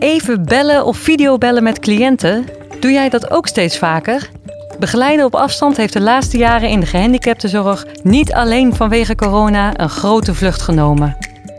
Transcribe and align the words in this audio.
Even 0.00 0.44
bellen 0.44 0.84
of 0.84 0.96
videobellen 0.96 1.62
met 1.62 1.78
cliënten? 1.78 2.46
Doe 2.80 2.92
jij 2.92 3.08
dat 3.08 3.30
ook 3.30 3.46
steeds 3.46 3.78
vaker? 3.78 4.30
Begeleiden 4.78 5.24
op 5.24 5.34
afstand 5.34 5.76
heeft 5.76 5.92
de 5.92 6.00
laatste 6.00 6.36
jaren 6.36 6.68
in 6.68 6.80
de 6.80 6.86
gehandicaptenzorg 6.86 7.86
niet 8.02 8.32
alleen 8.32 8.74
vanwege 8.74 9.14
corona 9.14 9.80
een 9.80 9.88
grote 9.88 10.34
vlucht 10.34 10.62
genomen. 10.62 11.16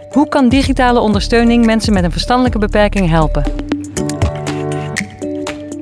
Hoe 0.09 0.27
kan 0.27 0.49
digitale 0.49 0.99
ondersteuning 0.99 1.65
mensen 1.65 1.93
met 1.93 2.03
een 2.03 2.11
verstandelijke 2.11 2.57
beperking 2.59 3.09
helpen? 3.09 3.43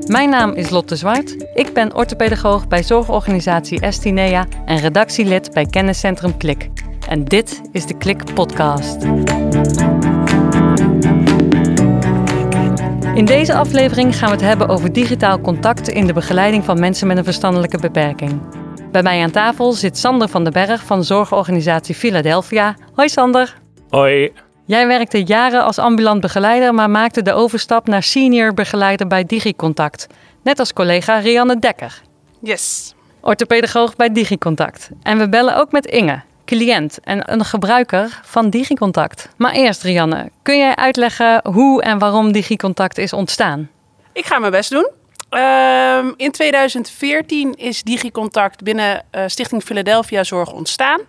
Mijn 0.06 0.30
naam 0.30 0.54
is 0.54 0.70
Lotte 0.70 0.96
Zwart. 0.96 1.46
Ik 1.54 1.74
ben 1.74 1.96
orthopedagoog 1.96 2.68
bij 2.68 2.84
zorgorganisatie 2.84 3.80
Estinea 3.82 4.48
en 4.66 4.78
redactielid 4.78 5.54
bij 5.54 5.66
kenniscentrum 5.66 6.38
Klik. 6.38 6.70
En 7.08 7.24
dit 7.24 7.62
is 7.72 7.86
de 7.86 7.98
Klik 7.98 8.34
Podcast. 8.34 8.98
In 13.20 13.26
deze 13.26 13.54
aflevering 13.54 14.16
gaan 14.16 14.30
we 14.30 14.36
het 14.36 14.46
hebben 14.46 14.68
over 14.68 14.94
digitaal 14.94 15.42
contact 15.42 15.88
in 15.88 16.08
de 16.08 16.14
begeleiding 16.14 16.66
van 16.66 16.80
mensen 16.80 17.08
met 17.08 17.18
een 17.18 17.24
verstandelijke 17.24 17.78
beperking. 17.78 18.42
Bij 18.92 19.04
mij 19.04 19.24
aan 19.24 19.32
tafel 19.32 19.72
zit 19.72 19.98
Sander 19.98 20.30
van 20.30 20.44
den 20.44 20.54
Berg 20.54 20.84
van 20.84 21.04
zorgorganisatie 21.04 21.96
Philadelphia. 21.96 22.76
Hoi 22.94 23.10
Sander. 23.10 23.56
Hoi. 23.90 24.32
Jij 24.66 24.88
werkte 24.88 25.24
jaren 25.24 25.64
als 25.64 25.80
ambulant 25.80 26.22
begeleider, 26.22 26.74
maar 26.74 26.90
maakte 26.90 27.22
de 27.22 27.34
overstap 27.34 27.88
naar 27.88 28.04
senior 28.04 28.54
begeleider 28.54 29.08
bij 29.08 29.24
DigiContact. 29.24 30.08
Net 30.44 30.60
als 30.60 30.74
collega 30.74 31.18
Rianne 31.18 31.60
Dekker. 31.60 32.02
Yes. 32.42 32.94
Orthopedagoog 33.22 33.96
bij 33.96 34.12
DigiContact. 34.12 34.90
En 35.02 35.18
we 35.18 35.30
bellen 35.30 35.58
ook 35.58 35.72
met 35.72 35.86
Inge, 35.86 36.22
cliënt 36.50 37.00
en 37.04 37.32
een 37.32 37.46
gebruiker 37.46 38.20
van 38.24 38.50
DigiContact. 38.50 39.30
Maar 39.38 39.52
eerst 39.52 39.84
Rianne, 39.84 40.30
kun 40.42 40.58
jij 40.58 40.76
uitleggen 40.76 41.48
hoe 41.48 41.82
en 41.82 42.00
waarom 42.00 42.32
DigiContact 42.32 42.98
is 42.98 43.14
ontstaan? 43.14 43.70
Ik 44.14 44.26
ga 44.26 44.40
mijn 44.40 44.52
best 44.52 44.70
doen. 44.70 44.90
Ehm, 45.30 46.12
in 46.18 46.32
2014 46.32 47.56
is 47.56 47.84
DigiContact 47.84 48.64
binnen 48.64 49.06
uh, 49.12 49.24
Stichting 49.26 49.64
Philadelphia 49.64 50.24
Zorg 50.24 50.52
ontstaan. 50.52 51.00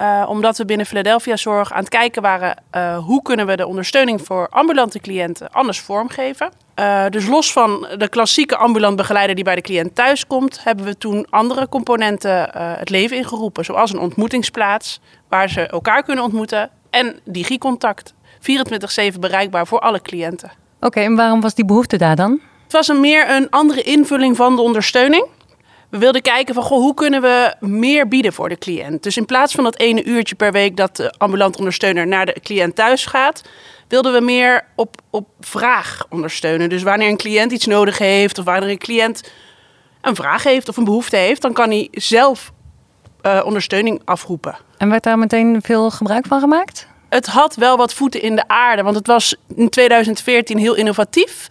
Uh, 0.00 0.24
omdat 0.28 0.58
we 0.58 0.64
binnen 0.64 0.86
Philadelphia 0.86 1.36
Zorg 1.36 1.72
aan 1.72 1.78
het 1.78 1.88
kijken 1.88 2.22
waren 2.22 2.62
uh, 2.76 2.98
hoe 2.98 3.22
kunnen 3.22 3.46
we 3.46 3.56
de 3.56 3.66
ondersteuning 3.66 4.22
voor 4.24 4.48
ambulante 4.48 5.00
cliënten 5.00 5.50
anders 5.50 5.80
vormgeven. 5.80 6.52
Uh, 6.78 7.06
dus 7.08 7.26
los 7.26 7.52
van 7.52 7.88
de 7.96 8.08
klassieke 8.08 8.56
ambulant 8.56 8.96
begeleider 8.96 9.34
die 9.34 9.44
bij 9.44 9.54
de 9.54 9.60
cliënt 9.60 9.94
thuis 9.94 10.26
komt, 10.26 10.64
hebben 10.64 10.84
we 10.84 10.98
toen 10.98 11.26
andere 11.30 11.68
componenten 11.68 12.50
het 12.78 12.90
leven 12.90 13.16
ingeroepen. 13.16 13.64
Zoals 13.64 13.92
een 13.92 13.98
ontmoetingsplaats 13.98 15.00
waar 15.28 15.48
ze 15.48 15.66
elkaar 15.66 16.02
kunnen 16.02 16.24
ontmoeten 16.24 16.70
en 16.90 17.20
digicontact. 17.24 18.14
24-7 19.14 19.18
bereikbaar 19.20 19.66
voor 19.66 19.78
alle 19.78 20.02
cliënten. 20.02 20.50
Oké, 20.76 20.86
okay, 20.86 21.04
en 21.04 21.16
waarom 21.16 21.40
was 21.40 21.54
die 21.54 21.64
behoefte 21.64 21.96
daar 21.96 22.16
dan? 22.16 22.40
Het 22.62 22.72
was 22.72 22.88
een 22.88 23.00
meer 23.00 23.30
een 23.30 23.50
andere 23.50 23.82
invulling 23.82 24.36
van 24.36 24.56
de 24.56 24.62
ondersteuning. 24.62 25.26
We 25.90 25.98
wilden 25.98 26.22
kijken 26.22 26.54
van 26.54 26.62
goh, 26.62 26.78
hoe 26.78 26.94
kunnen 26.94 27.20
we 27.20 27.54
meer 27.60 28.08
bieden 28.08 28.32
voor 28.32 28.48
de 28.48 28.58
cliënt. 28.58 29.02
Dus 29.02 29.16
in 29.16 29.26
plaats 29.26 29.54
van 29.54 29.64
dat 29.64 29.78
ene 29.78 30.04
uurtje 30.04 30.34
per 30.34 30.52
week 30.52 30.76
dat 30.76 30.96
de 30.96 31.12
ambulant 31.18 31.58
ondersteuner 31.58 32.06
naar 32.06 32.26
de 32.26 32.40
cliënt 32.42 32.74
thuis 32.74 33.06
gaat, 33.06 33.42
wilden 33.88 34.12
we 34.12 34.20
meer 34.20 34.64
op, 34.76 35.00
op 35.10 35.28
vraag 35.40 36.06
ondersteunen. 36.08 36.68
Dus 36.68 36.82
wanneer 36.82 37.08
een 37.08 37.16
cliënt 37.16 37.52
iets 37.52 37.66
nodig 37.66 37.98
heeft 37.98 38.38
of 38.38 38.44
wanneer 38.44 38.70
een 38.70 38.78
cliënt 38.78 39.30
een 40.00 40.14
vraag 40.14 40.42
heeft 40.42 40.68
of 40.68 40.76
een 40.76 40.84
behoefte 40.84 41.16
heeft, 41.16 41.42
dan 41.42 41.52
kan 41.52 41.70
hij 41.70 41.88
zelf 41.92 42.52
uh, 43.22 43.40
ondersteuning 43.44 44.02
afroepen. 44.04 44.56
En 44.76 44.90
werd 44.90 45.02
daar 45.02 45.18
meteen 45.18 45.58
veel 45.62 45.90
gebruik 45.90 46.26
van 46.26 46.40
gemaakt? 46.40 46.86
Het 47.08 47.26
had 47.26 47.54
wel 47.54 47.76
wat 47.76 47.94
voeten 47.94 48.22
in 48.22 48.36
de 48.36 48.48
aarde, 48.48 48.82
want 48.82 48.96
het 48.96 49.06
was 49.06 49.34
in 49.56 49.68
2014 49.68 50.58
heel 50.58 50.74
innovatief. 50.74 51.48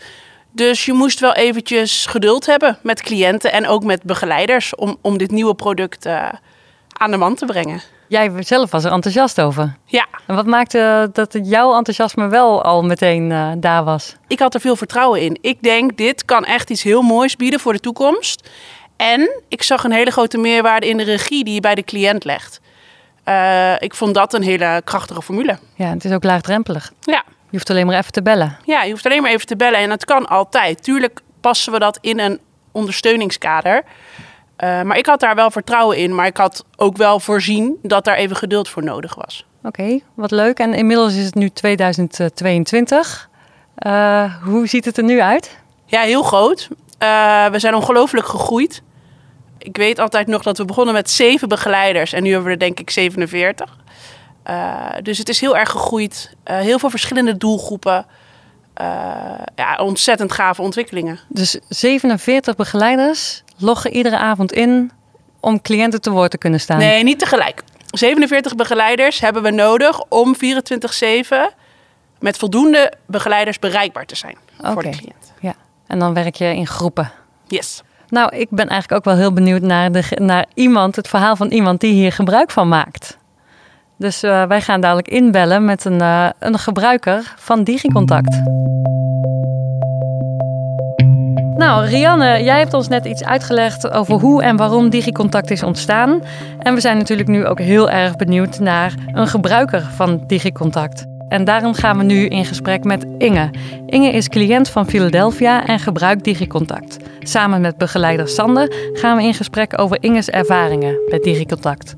Dus 0.52 0.86
je 0.86 0.94
moest 0.94 1.20
wel 1.20 1.34
eventjes 1.34 2.06
geduld 2.06 2.46
hebben 2.46 2.78
met 2.84 3.02
cliënten 3.02 3.52
en 3.52 3.68
ook 3.68 3.84
met 3.84 4.04
begeleiders 4.04 4.76
om, 4.76 4.98
om 5.02 5.18
dit 5.18 5.32
nieuwe 5.32 5.56
product 5.56 6.06
uh, 6.06 6.30
aan 6.98 7.12
de 7.12 7.18
man 7.18 7.36
te 7.36 7.46
brengen. 7.46 7.82
Jij 8.08 8.32
zelf 8.40 8.72
was 8.72 8.84
er 8.84 8.92
enthousiast 8.92 9.42
over. 9.42 9.76
Ja. 9.86 10.06
En 10.28 10.36
wat 10.36 10.46
maakte 10.46 11.10
dat 11.14 11.38
jouw 11.44 11.76
enthousiasme 11.76 12.28
wel 12.28 12.64
al 12.64 12.84
meteen 12.84 13.30
uh, 13.30 13.52
daar 13.58 13.84
was? 13.84 14.16
Ik 14.28 14.40
had 14.40 14.54
er 14.54 14.62
veel 14.62 14.76
vertrouwen 14.76 15.22
in. 15.22 15.38
Ik 15.42 15.62
denk, 15.62 15.98
dit 15.98 16.26
kan 16.26 16.46
echt 16.46 16.70
iets 16.70 16.84
heel 16.84 17.02
moois 17.02 17.36
bieden 17.36 17.60
voor 17.60 17.74
de 17.74 17.80
toekomst. 17.80 18.50
En 18.96 19.30
ik 19.48 19.64
zag 19.64 19.84
een 19.84 19.92
hele 19.92 20.12
grote 20.12 20.38
meerwaarde 20.38 20.88
in 20.88 20.98
de 20.98 21.04
regie 21.04 21.44
die 21.44 21.54
je 21.54 21.60
bij 21.60 21.76
de 21.76 21.84
cliënt 21.84 22.24
legt. 22.24 22.60
Uh, 23.26 23.82
ik 23.82 23.96
vond 23.96 24.14
dat 24.14 24.34
een 24.34 24.44
hele 24.44 24.82
krachtige 24.84 25.22
formule. 25.22 25.58
Ja, 25.76 25.90
het 25.90 26.06
is 26.06 26.12
ook 26.12 26.24
laagdrempelig. 26.24 26.92
Ja. 27.02 27.24
Je 27.58 27.64
hoeft 27.64 27.78
alleen 27.78 27.88
maar 27.88 28.00
even 28.00 28.12
te 28.12 28.22
bellen. 28.22 28.58
Ja, 28.66 28.84
je 28.84 28.92
hoeft 28.92 29.06
alleen 29.06 29.22
maar 29.22 29.32
even 29.32 29.48
te 29.48 29.56
bellen 29.56 29.80
en 29.80 29.90
dat 29.90 30.06
kan 30.06 30.28
altijd. 30.28 30.84
Tuurlijk 30.84 31.20
passen 31.42 31.72
we 31.72 31.80
dat 31.80 31.98
in 32.02 32.20
een 32.20 32.40
ondersteuningskader. 32.72 33.84
Uh, 33.84 34.82
maar 34.82 34.98
ik 34.98 35.06
had 35.06 35.20
daar 35.20 35.36
wel 35.36 35.52
vertrouwen 35.52 35.98
in, 35.98 36.16
maar 36.16 36.26
ik 36.26 36.38
had 36.38 36.66
ook 36.76 36.98
wel 36.98 37.20
voorzien 37.20 37.78
dat 37.82 38.06
daar 38.06 38.16
even 38.16 38.36
geduld 38.36 38.70
voor 38.70 38.84
nodig 38.84 39.16
was. 39.16 39.46
Oké, 39.64 39.68
okay, 39.68 40.04
wat 40.14 40.32
leuk. 40.32 40.60
En 40.60 40.74
inmiddels 40.74 41.16
is 41.16 41.26
het 41.26 41.36
nu 41.36 41.50
2022. 41.50 43.30
Uh, 43.86 44.44
hoe 44.44 44.68
ziet 44.68 44.86
het 44.86 44.98
er 44.98 45.04
nu 45.04 45.22
uit? 45.22 45.58
Ja, 45.86 46.02
heel 46.02 46.24
groot. 46.24 46.68
Uh, 47.04 47.46
we 47.46 47.60
zijn 47.60 47.76
ongelooflijk 47.76 48.28
gegroeid. 48.28 48.82
Ik 49.58 49.78
weet 49.78 50.00
altijd 50.00 50.28
nog 50.28 50.44
dat 50.44 50.58
we 50.58 50.66
begonnen 50.66 50.94
met 50.94 51.10
zeven 51.10 51.48
begeleiders 51.48 52.14
en 52.14 52.24
nu 52.24 52.30
hebben 52.30 52.48
we 52.48 52.54
er 52.54 52.60
denk 52.60 52.80
ik 52.80 52.90
47. 52.90 53.78
Uh, 54.50 54.86
dus 55.02 55.18
het 55.18 55.30
is 55.30 55.40
heel 55.40 55.58
erg 55.58 55.70
gegroeid. 55.70 56.36
Uh, 56.46 56.58
heel 56.58 56.80
veel 56.80 56.90
verschillende 56.90 57.38
doelgroepen. 57.38 58.06
Uh, 58.82 58.88
ja, 59.56 59.76
ontzettend 59.76 60.32
gave 60.32 60.62
ontwikkelingen. 60.62 61.20
Dus 61.28 61.60
47 61.70 62.56
begeleiders 62.56 63.44
loggen 63.58 63.92
iedere 63.92 64.18
avond 64.18 64.52
in 64.52 64.92
om 65.40 65.62
cliënten 65.62 66.02
te 66.02 66.12
woord 66.12 66.32
te 66.32 66.38
kunnen 66.38 66.60
staan? 66.60 66.78
Nee, 66.78 67.04
niet 67.04 67.20
tegelijk. 67.20 67.64
47 67.92 68.56
begeleiders 68.56 69.20
hebben 69.20 69.44
we 69.44 69.52
nodig 69.52 70.02
om 70.10 70.36
24-7 70.36 70.40
met 72.20 72.38
voldoende 72.38 72.94
begeleiders 73.06 73.60
bereikbaar 73.60 74.06
te 74.06 74.16
zijn 74.16 74.38
okay. 74.60 74.74
voor 74.74 74.84
de 74.84 74.90
cliënt. 74.90 75.34
Ja, 75.40 75.56
en 75.88 76.00
dan 76.00 76.14
werk 76.14 76.36
je 76.36 76.56
in 76.56 76.68
groepen? 76.68 77.12
Yes. 77.48 77.82
Nou, 78.10 78.36
ik 78.36 78.50
ben 78.50 78.68
eigenlijk 78.68 78.92
ook 78.92 79.14
wel 79.14 79.22
heel 79.22 79.34
benieuwd 79.34 79.62
naar, 79.62 79.92
de, 79.92 80.04
naar 80.16 80.46
iemand, 80.54 80.96
het 80.96 81.08
verhaal 81.08 81.36
van 81.36 81.48
iemand 81.48 81.80
die 81.80 81.94
hier 81.94 82.12
gebruik 82.12 82.52
van 82.52 82.68
maakt. 82.68 83.18
Dus 83.98 84.24
uh, 84.24 84.44
wij 84.44 84.62
gaan 84.62 84.82
dadelijk 84.82 85.08
inbellen 85.08 85.66
met 85.66 85.86
een, 85.86 86.02
uh, 86.02 86.30
een 86.40 86.60
gebruiker 86.60 87.34
van 87.36 87.64
DigiContact. 87.64 88.42
Nou, 91.56 91.86
Rianne, 91.86 92.44
jij 92.44 92.58
hebt 92.58 92.74
ons 92.74 92.88
net 92.88 93.06
iets 93.06 93.24
uitgelegd 93.24 93.92
over 93.92 94.20
hoe 94.20 94.44
en 94.44 94.58
waarom 94.58 94.90
DigiContact 94.90 95.52
is 95.52 95.64
ontstaan. 95.64 96.22
En 96.60 96.74
we 96.74 96.80
zijn 96.80 96.98
natuurlijk 96.98 97.30
nu 97.30 97.46
ook 97.46 97.60
heel 97.60 97.90
erg 97.90 98.16
benieuwd 98.16 98.60
naar 98.60 98.94
een 99.14 99.28
gebruiker 99.28 99.82
van 99.82 100.24
DigiContact. 100.28 101.06
En 101.28 101.44
daarom 101.44 101.74
gaan 101.74 101.98
we 101.98 102.04
nu 102.04 102.26
in 102.26 102.46
gesprek 102.46 102.84
met 102.84 103.06
Inge. 103.18 103.50
Inge 103.86 104.12
is 104.12 104.30
cliënt 104.30 104.70
van 104.70 104.88
Philadelphia 104.88 105.66
en 105.66 105.80
gebruikt 105.80 106.24
DigiContact. 106.24 106.98
Samen 107.20 107.62
met 107.62 107.78
begeleider 107.78 108.28
Sander 108.28 108.74
gaan 108.94 109.18
we 109.18 109.24
in 109.24 109.34
gesprek 109.34 109.80
over 109.80 109.98
Inge's 110.00 110.30
ervaringen 110.30 111.00
met 111.10 111.24
DigiContact 111.24 111.96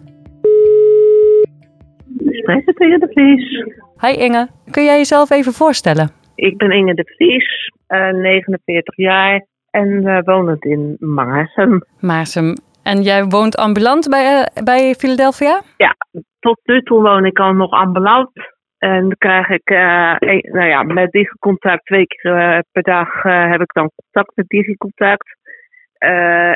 spreken 2.50 2.74
tegen 2.74 3.00
de 3.00 3.08
Vries. 3.08 3.64
Hi 4.02 4.24
Inge, 4.26 4.48
kun 4.72 4.84
jij 4.84 4.98
jezelf 4.98 5.30
even 5.30 5.54
voorstellen? 5.54 6.10
Ik 6.36 6.58
ben 6.58 6.72
Inge 6.72 6.94
de 6.94 7.14
Vries, 7.16 7.72
uh, 7.88 8.12
49 8.12 8.96
jaar 8.96 9.46
en 9.72 10.22
wonend 10.24 10.66
in 10.66 10.96
Maarsum. 11.00 11.84
Maarsum. 12.00 12.54
En 12.84 13.02
jij 13.02 13.26
woont 13.26 13.58
ambulant 13.58 14.10
bij, 14.10 14.26
uh, 14.40 14.64
bij 14.64 14.94
Philadelphia? 14.94 15.62
Ja, 15.78 15.96
tot 16.40 16.60
nu 16.64 16.82
toe 16.82 17.02
woon 17.02 17.26
ik 17.26 17.40
al 17.40 17.54
nog 17.54 17.72
ambulant. 17.72 18.32
En 18.78 19.02
dan 19.02 19.16
krijg 19.18 19.50
ik, 19.50 19.70
een, 19.70 20.50
nou 20.52 20.68
ja, 20.68 20.84
met 20.84 21.12
DigiContact 21.12 21.86
twee 21.86 22.06
keer 22.06 22.64
per 22.72 22.84
dag 22.84 23.22
heb 23.24 23.62
ik 23.62 23.74
dan 23.74 23.92
contact 23.96 24.36
met 24.36 24.48
DigiContact. 24.48 25.38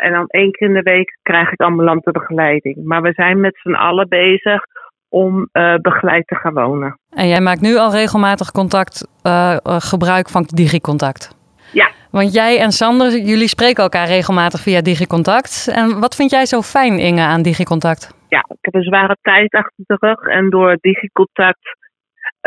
en 0.01 0.11
dan 0.11 0.27
één 0.27 0.51
keer 0.51 0.67
in 0.67 0.73
de 0.73 0.81
week 0.81 1.17
krijg 1.21 1.51
ik 1.51 1.61
ambulante 1.61 2.11
begeleiding. 2.11 2.83
Maar 2.83 3.01
we 3.01 3.13
zijn 3.13 3.39
met 3.39 3.59
z'n 3.61 3.73
allen 3.73 4.07
bezig 4.07 4.63
om 5.13 5.49
uh, 5.53 5.75
begeleid 5.81 6.27
te 6.27 6.35
gaan 6.35 6.53
wonen. 6.53 6.99
En 7.09 7.27
jij 7.27 7.41
maakt 7.41 7.61
nu 7.61 7.77
al 7.77 7.91
regelmatig 7.91 8.51
contact, 8.51 9.07
uh, 9.23 9.57
gebruik 9.63 10.29
van 10.29 10.43
DigiContact? 10.43 11.35
Ja. 11.71 11.89
Want 12.11 12.33
jij 12.33 12.59
en 12.59 12.71
Sander, 12.71 13.11
jullie 13.11 13.47
spreken 13.47 13.83
elkaar 13.83 14.07
regelmatig 14.07 14.59
via 14.59 14.81
DigiContact. 14.81 15.67
En 15.75 15.99
wat 15.99 16.15
vind 16.15 16.31
jij 16.31 16.45
zo 16.45 16.61
fijn, 16.61 16.99
Inge, 16.99 17.21
aan 17.21 17.41
DigiContact? 17.41 18.13
Ja, 18.29 18.39
ik 18.47 18.57
heb 18.61 18.73
een 18.73 18.83
zware 18.83 19.17
tijd 19.21 19.53
achter 19.53 19.83
de 19.85 19.97
rug. 19.99 20.19
En 20.21 20.49
door 20.49 20.77
DigiContact 20.81 21.77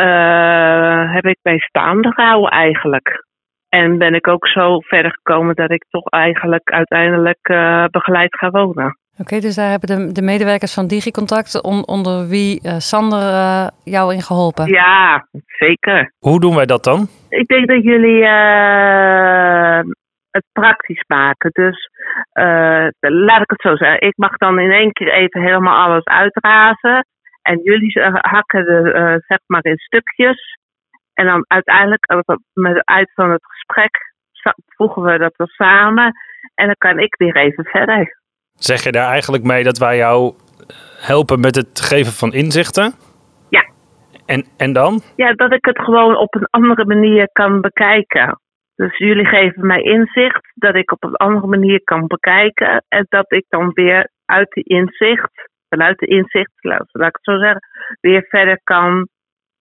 uh, 0.00 1.14
heb 1.14 1.24
ik 1.24 1.38
mij 1.42 1.58
staande 1.58 2.12
gehouden 2.12 2.50
eigenlijk. 2.50 3.24
En 3.68 3.98
ben 3.98 4.14
ik 4.14 4.28
ook 4.28 4.46
zo 4.46 4.80
verder 4.80 5.10
gekomen 5.10 5.54
dat 5.54 5.70
ik 5.70 5.84
toch 5.90 6.08
eigenlijk 6.08 6.70
uiteindelijk 6.70 7.42
begeleid 7.90 8.36
ga 8.36 8.50
wonen. 8.50 8.98
Oké, 9.18 9.24
okay, 9.24 9.40
dus 9.40 9.54
daar 9.54 9.70
hebben 9.70 9.88
de, 9.88 10.12
de 10.12 10.22
medewerkers 10.22 10.74
van 10.74 10.86
DigiContact, 10.86 11.62
on, 11.62 11.86
onder 11.86 12.28
wie 12.28 12.60
uh, 12.62 12.72
Sander 12.72 13.18
uh, 13.18 13.66
jou 13.84 14.14
in 14.14 14.22
geholpen? 14.22 14.66
Ja, 14.66 15.26
zeker. 15.46 16.12
Hoe 16.18 16.40
doen 16.40 16.54
wij 16.54 16.66
dat 16.66 16.84
dan? 16.84 17.08
Ik 17.28 17.46
denk 17.46 17.68
dat 17.68 17.82
jullie 17.82 18.22
uh, 18.22 19.78
het 20.30 20.44
praktisch 20.52 21.04
maken. 21.06 21.50
Dus 21.52 21.90
uh, 22.34 22.86
laat 22.98 23.40
ik 23.40 23.50
het 23.50 23.60
zo 23.60 23.76
zeggen. 23.76 24.00
Ik 24.00 24.16
mag 24.16 24.36
dan 24.36 24.58
in 24.58 24.70
één 24.70 24.92
keer 24.92 25.12
even 25.12 25.40
helemaal 25.40 25.84
alles 25.84 26.04
uitrazen. 26.04 27.06
En 27.42 27.60
jullie 27.62 28.00
hakken 28.20 28.64
de, 28.64 29.22
zeg 29.26 29.38
maar 29.46 29.64
in 29.64 29.78
stukjes. 29.78 30.58
En 31.14 31.26
dan 31.26 31.44
uiteindelijk, 31.48 32.06
met 32.52 32.74
het 32.74 32.84
uit 32.84 33.10
van 33.14 33.30
het 33.30 33.46
gesprek, 33.46 34.14
voegen 34.66 35.02
we 35.02 35.18
dat 35.18 35.34
er 35.36 35.48
samen. 35.48 36.12
En 36.54 36.66
dan 36.66 36.74
kan 36.78 36.98
ik 36.98 37.16
weer 37.16 37.36
even 37.36 37.64
verder. 37.64 38.24
Zeg 38.56 38.82
je 38.82 38.92
daar 38.92 39.10
eigenlijk 39.10 39.44
mee 39.44 39.64
dat 39.64 39.78
wij 39.78 39.96
jou 39.96 40.34
helpen 40.98 41.40
met 41.40 41.54
het 41.54 41.80
geven 41.80 42.12
van 42.12 42.32
inzichten? 42.32 42.94
Ja. 43.48 43.64
En, 44.26 44.46
en 44.56 44.72
dan? 44.72 45.00
Ja, 45.16 45.32
dat 45.32 45.52
ik 45.52 45.64
het 45.64 45.78
gewoon 45.78 46.16
op 46.16 46.34
een 46.34 46.46
andere 46.50 46.86
manier 46.86 47.28
kan 47.32 47.60
bekijken. 47.60 48.40
Dus 48.74 48.98
jullie 48.98 49.26
geven 49.26 49.66
mij 49.66 49.80
inzicht 49.80 50.52
dat 50.54 50.74
ik 50.74 50.92
op 50.92 51.04
een 51.04 51.14
andere 51.14 51.46
manier 51.46 51.80
kan 51.84 52.06
bekijken. 52.06 52.84
En 52.88 53.06
dat 53.08 53.32
ik 53.32 53.44
dan 53.48 53.70
weer 53.72 54.10
uit 54.24 54.50
de 54.50 54.62
inzicht, 54.62 55.50
vanuit 55.68 55.98
de 55.98 56.06
inzicht, 56.06 56.52
laat 56.60 56.80
ik 56.92 57.02
het 57.02 57.18
zo 57.20 57.38
zeggen, 57.38 57.60
weer 58.00 58.26
verder 58.28 58.60
kan 58.62 59.08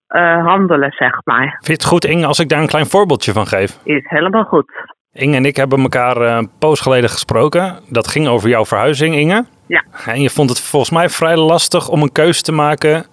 uh, 0.10 0.46
handelen, 0.46 0.92
zeg 0.92 1.20
maar. 1.24 1.50
Vind 1.50 1.66
je 1.66 1.74
het 1.74 1.86
goed, 1.86 2.06
Inge, 2.06 2.26
als 2.26 2.40
ik 2.40 2.50
daar 2.50 2.62
een 2.62 2.68
klein 2.68 2.86
voorbeeldje 2.86 3.32
van 3.32 3.48
geef? 3.48 3.80
Is 3.84 4.10
helemaal 4.10 4.44
goed. 4.44 4.72
Inge 5.16 5.36
en 5.36 5.46
ik 5.46 5.56
hebben 5.56 5.82
elkaar 5.82 6.22
uh, 6.22 6.36
een 6.36 6.50
poos 6.60 6.80
geleden 6.80 7.10
gesproken. 7.10 7.80
Dat 7.90 8.08
ging 8.08 8.28
over 8.28 8.50
jouw 8.50 8.66
verhuizing, 8.66 9.16
Inge. 9.16 9.46
Ja. 9.66 9.84
En 10.06 10.22
je 10.22 10.30
vond 10.30 10.50
het 10.50 10.60
volgens 10.60 10.92
mij 10.92 11.10
vrij 11.10 11.38
lastig 11.38 11.90
om 11.90 12.02
een 12.02 12.12
keuze 12.12 12.42
te 12.42 12.52
maken 12.52 13.06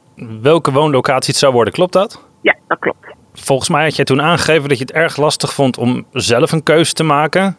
welke 0.43 0.73
woonlocatie 0.73 1.31
het 1.31 1.37
zou 1.37 1.53
worden. 1.53 1.73
Klopt 1.73 1.93
dat? 1.93 2.29
Ja, 2.41 2.57
dat 2.67 2.79
klopt. 2.79 3.07
Volgens 3.33 3.69
mij 3.69 3.85
had 3.85 3.97
jij 3.97 4.05
toen 4.05 4.23
aangegeven 4.23 4.69
dat 4.69 4.79
je 4.79 4.85
het 4.85 4.93
erg 4.93 5.17
lastig 5.17 5.53
vond 5.53 5.79
om 5.79 6.07
zelf 6.13 6.53
een 6.53 6.63
keuze 6.63 6.93
te 6.93 7.05
maken. 7.05 7.57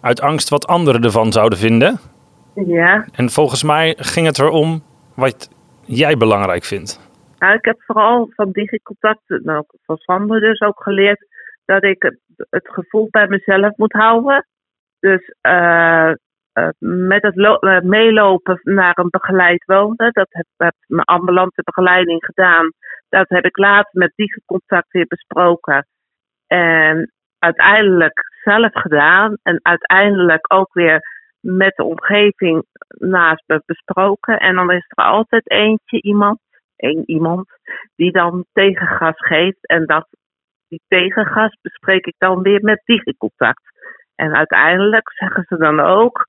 Uit 0.00 0.20
angst 0.20 0.48
wat 0.48 0.66
anderen 0.66 1.02
ervan 1.02 1.32
zouden 1.32 1.58
vinden. 1.58 1.98
Ja. 2.54 3.06
En 3.12 3.30
volgens 3.30 3.62
mij 3.62 3.94
ging 3.98 4.26
het 4.26 4.38
erom 4.38 4.82
wat 5.14 5.48
jij 5.84 6.16
belangrijk 6.16 6.64
vindt. 6.64 7.00
Nou, 7.38 7.54
ik 7.54 7.64
heb 7.64 7.82
vooral 7.86 8.30
van 8.34 8.50
DigiContact, 8.52 9.22
nou, 9.28 9.64
van 9.86 9.96
Sander 9.96 10.40
dus 10.40 10.60
ook 10.60 10.82
geleerd 10.82 11.26
dat 11.68 11.84
ik 11.84 12.02
het, 12.50 12.68
gevoel 12.68 13.08
bij 13.10 13.28
mezelf 13.28 13.76
moet 13.76 13.92
houden. 13.92 14.46
Dus 15.00 15.34
uh, 15.42 16.12
uh, 16.58 16.68
met 16.78 17.22
het 17.22 17.36
uh, 17.36 17.80
meelopen 17.80 18.60
naar 18.62 18.98
een 18.98 19.10
begeleid 19.10 19.64
wonen, 19.64 20.12
dat 20.12 20.26
heb, 20.30 20.46
heb 20.56 20.74
mijn 20.86 21.04
ambulante 21.04 21.62
begeleiding 21.64 22.24
gedaan. 22.24 22.72
Dat 23.08 23.28
heb 23.28 23.44
ik 23.44 23.56
later 23.56 23.90
met 23.92 24.12
DigiContact 24.14 24.92
weer 24.92 25.06
besproken. 25.06 25.86
En 26.46 27.12
uiteindelijk 27.38 28.20
zelf 28.42 28.72
gedaan. 28.72 29.36
En 29.42 29.60
uiteindelijk 29.62 30.52
ook 30.52 30.72
weer 30.72 31.00
met 31.40 31.76
de 31.76 31.84
omgeving 31.84 32.64
naast 32.88 33.42
me 33.46 33.62
besproken. 33.66 34.38
En 34.38 34.54
dan 34.54 34.70
is 34.70 34.84
er 34.88 35.04
altijd 35.04 35.50
eentje, 35.50 36.02
iemand, 36.02 36.38
één 36.76 37.02
iemand, 37.10 37.48
die 37.96 38.12
dan 38.12 38.44
tegengas 38.52 39.16
geeft. 39.16 39.66
En 39.66 39.86
dat, 39.86 40.08
die 40.68 40.82
tegengas 40.88 41.58
bespreek 41.62 42.06
ik 42.06 42.14
dan 42.18 42.42
weer 42.42 42.62
met 42.62 42.82
DigiContact. 42.84 43.62
En 44.14 44.34
uiteindelijk 44.34 45.12
zeggen 45.12 45.44
ze 45.48 45.56
dan 45.56 45.80
ook 45.80 46.26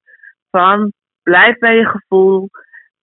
van 0.52 0.92
blijf 1.24 1.58
bij 1.58 1.76
je 1.76 1.86
gevoel. 1.86 2.50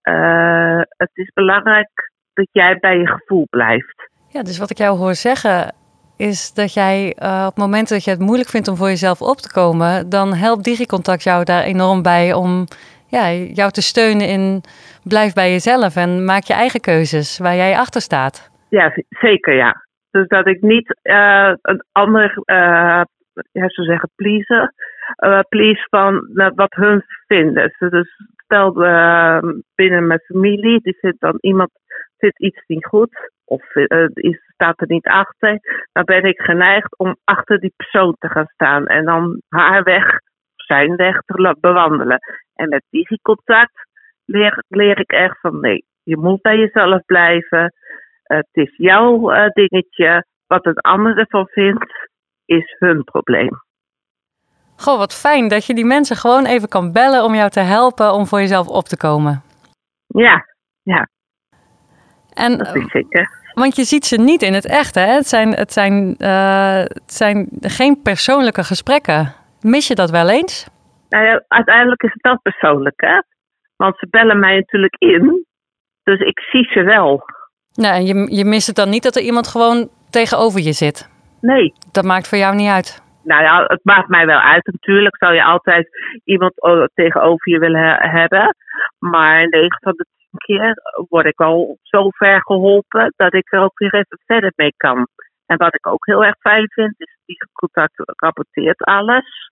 Uh, 0.02 0.80
het 0.88 1.10
is 1.12 1.30
belangrijk 1.34 2.10
dat 2.32 2.48
jij 2.52 2.78
bij 2.78 2.98
je 2.98 3.06
gevoel 3.06 3.46
blijft. 3.50 4.10
Ja, 4.28 4.42
dus 4.42 4.58
wat 4.58 4.70
ik 4.70 4.78
jou 4.78 4.98
hoor 4.98 5.14
zeggen 5.14 5.74
is 6.16 6.54
dat 6.54 6.74
jij 6.74 7.16
uh, 7.22 7.46
op 7.48 7.56
momenten 7.56 7.94
dat 7.94 8.04
je 8.04 8.10
het 8.10 8.20
moeilijk 8.20 8.48
vindt 8.48 8.68
om 8.68 8.76
voor 8.76 8.88
jezelf 8.88 9.22
op 9.22 9.36
te 9.36 9.52
komen, 9.52 10.08
dan 10.08 10.34
helpt 10.34 10.64
DigiContact 10.64 11.22
jou 11.22 11.44
daar 11.44 11.62
enorm 11.62 12.02
bij 12.02 12.32
om 12.32 12.66
ja, 13.06 13.30
jou 13.30 13.70
te 13.70 13.82
steunen 13.82 14.28
in 14.28 14.62
blijf 15.02 15.32
bij 15.32 15.50
jezelf 15.50 15.96
en 15.96 16.24
maak 16.24 16.42
je 16.42 16.54
eigen 16.54 16.80
keuzes 16.80 17.38
waar 17.38 17.54
jij 17.54 17.76
achter 17.76 18.00
staat. 18.00 18.50
Ja, 18.68 18.92
zeker 19.08 19.54
ja. 19.54 19.85
Dus 20.16 20.28
dat 20.28 20.46
ik 20.46 20.60
niet 20.60 20.96
uh, 21.02 21.52
een 21.62 21.84
ander, 21.92 22.30
uh, 22.44 23.02
ja, 23.52 23.68
zo 23.68 23.82
zeggen, 23.82 24.10
pleasen, 24.14 24.74
uh, 25.24 25.40
please 25.48 25.86
van 25.90 26.28
wat 26.54 26.74
hun 26.74 27.04
vinden. 27.26 27.74
Dus 27.78 28.16
stel 28.36 28.72
binnen 29.74 30.06
mijn 30.06 30.20
familie, 30.24 30.80
die 30.80 30.98
vindt 31.00 31.20
dan 31.20 31.38
iemand 31.40 31.70
zit 32.16 32.38
iets 32.38 32.66
niet 32.66 32.86
goed 32.86 33.30
of 33.44 33.74
uh, 33.74 34.06
staat 34.52 34.80
er 34.80 34.86
niet 34.88 35.06
achter, 35.06 35.58
dan 35.92 36.04
ben 36.04 36.24
ik 36.24 36.40
geneigd 36.40 36.98
om 36.98 37.16
achter 37.24 37.58
die 37.58 37.72
persoon 37.76 38.16
te 38.18 38.28
gaan 38.28 38.46
staan 38.46 38.86
en 38.86 39.04
dan 39.04 39.42
haar 39.48 39.82
weg, 39.82 40.18
zijn 40.54 40.96
weg 40.96 41.20
te 41.24 41.56
bewandelen. 41.60 42.18
En 42.54 42.68
met 42.68 42.84
digicontact 42.90 43.86
leer, 44.24 44.64
leer 44.68 45.00
ik 45.00 45.10
echt 45.10 45.40
van 45.40 45.60
nee, 45.60 45.84
je 46.02 46.16
moet 46.16 46.42
bij 46.42 46.58
jezelf 46.58 47.04
blijven. 47.04 47.72
Het 48.26 48.48
is 48.52 48.76
jouw 48.76 49.32
uh, 49.32 49.48
dingetje. 49.48 50.24
Wat 50.46 50.64
het 50.64 50.80
ander 50.80 51.18
ervan 51.18 51.46
vindt, 51.46 52.08
is 52.44 52.76
hun 52.78 53.04
probleem. 53.04 53.50
Goh, 54.76 54.98
wat 54.98 55.20
fijn 55.20 55.48
dat 55.48 55.66
je 55.66 55.74
die 55.74 55.84
mensen 55.84 56.16
gewoon 56.16 56.46
even 56.46 56.68
kan 56.68 56.92
bellen 56.92 57.24
om 57.24 57.34
jou 57.34 57.50
te 57.50 57.60
helpen 57.60 58.12
om 58.12 58.26
voor 58.26 58.38
jezelf 58.38 58.68
op 58.68 58.84
te 58.84 58.96
komen. 58.96 59.42
Ja, 60.06 60.44
ja. 60.82 61.08
En, 62.34 62.58
dat 62.58 62.76
is 62.76 62.90
zeker. 62.90 63.44
Want 63.54 63.76
je 63.76 63.84
ziet 63.84 64.04
ze 64.04 64.16
niet 64.16 64.42
in 64.42 64.52
het 64.52 64.66
echt, 64.66 64.94
hè? 64.94 65.06
Het 65.06 65.26
zijn, 65.26 65.52
het 65.52 65.72
zijn, 65.72 66.14
uh, 66.18 66.78
het 66.78 67.12
zijn 67.12 67.48
geen 67.60 68.02
persoonlijke 68.02 68.64
gesprekken. 68.64 69.34
Mis 69.60 69.86
je 69.86 69.94
dat 69.94 70.10
wel 70.10 70.28
eens? 70.28 70.68
Nou 71.08 71.24
ja, 71.24 71.44
uiteindelijk 71.48 72.02
is 72.02 72.12
het 72.12 72.22
wel 72.22 72.40
persoonlijk, 72.40 73.00
hè? 73.00 73.20
Want 73.76 73.98
ze 73.98 74.06
bellen 74.10 74.38
mij 74.38 74.56
natuurlijk 74.56 74.96
in. 74.98 75.46
Dus 76.02 76.20
ik 76.20 76.40
zie 76.40 76.64
ze 76.64 76.82
wel. 76.82 77.24
Nou, 77.76 78.02
je, 78.02 78.36
je 78.36 78.44
mist 78.44 78.66
het 78.66 78.76
dan 78.76 78.88
niet 78.88 79.02
dat 79.02 79.16
er 79.16 79.22
iemand 79.22 79.48
gewoon 79.48 79.88
tegenover 80.10 80.60
je 80.60 80.72
zit? 80.72 81.08
Nee. 81.40 81.72
Dat 81.92 82.04
maakt 82.04 82.28
voor 82.28 82.38
jou 82.38 82.54
niet 82.54 82.70
uit? 82.70 83.02
Nou 83.22 83.42
ja, 83.42 83.64
het 83.66 83.80
maakt 83.82 84.08
mij 84.08 84.26
wel 84.26 84.38
uit. 84.38 84.66
Natuurlijk 84.66 85.16
zou 85.16 85.34
je 85.34 85.44
altijd 85.44 85.88
iemand 86.24 86.52
tegenover 86.94 87.52
je 87.52 87.58
willen 87.58 88.10
hebben. 88.10 88.56
Maar 88.98 89.48
9 89.48 89.78
van 89.80 89.92
de 89.96 90.06
10 90.30 90.38
keer 90.38 90.74
word 91.08 91.26
ik 91.26 91.40
al 91.40 91.78
zo 91.82 92.08
ver 92.10 92.40
geholpen 92.42 93.12
dat 93.16 93.34
ik 93.34 93.52
er 93.52 93.60
ook 93.60 93.78
weer 93.78 93.94
even 93.94 94.18
verder 94.26 94.52
mee 94.56 94.74
kan. 94.76 95.06
En 95.46 95.56
wat 95.56 95.74
ik 95.74 95.86
ook 95.86 96.06
heel 96.06 96.24
erg 96.24 96.36
fijn 96.40 96.66
vind, 96.68 96.94
is 96.96 97.18
die 97.24 97.36
contact 97.52 97.92
rapporteert 98.16 98.82
alles. 98.82 99.50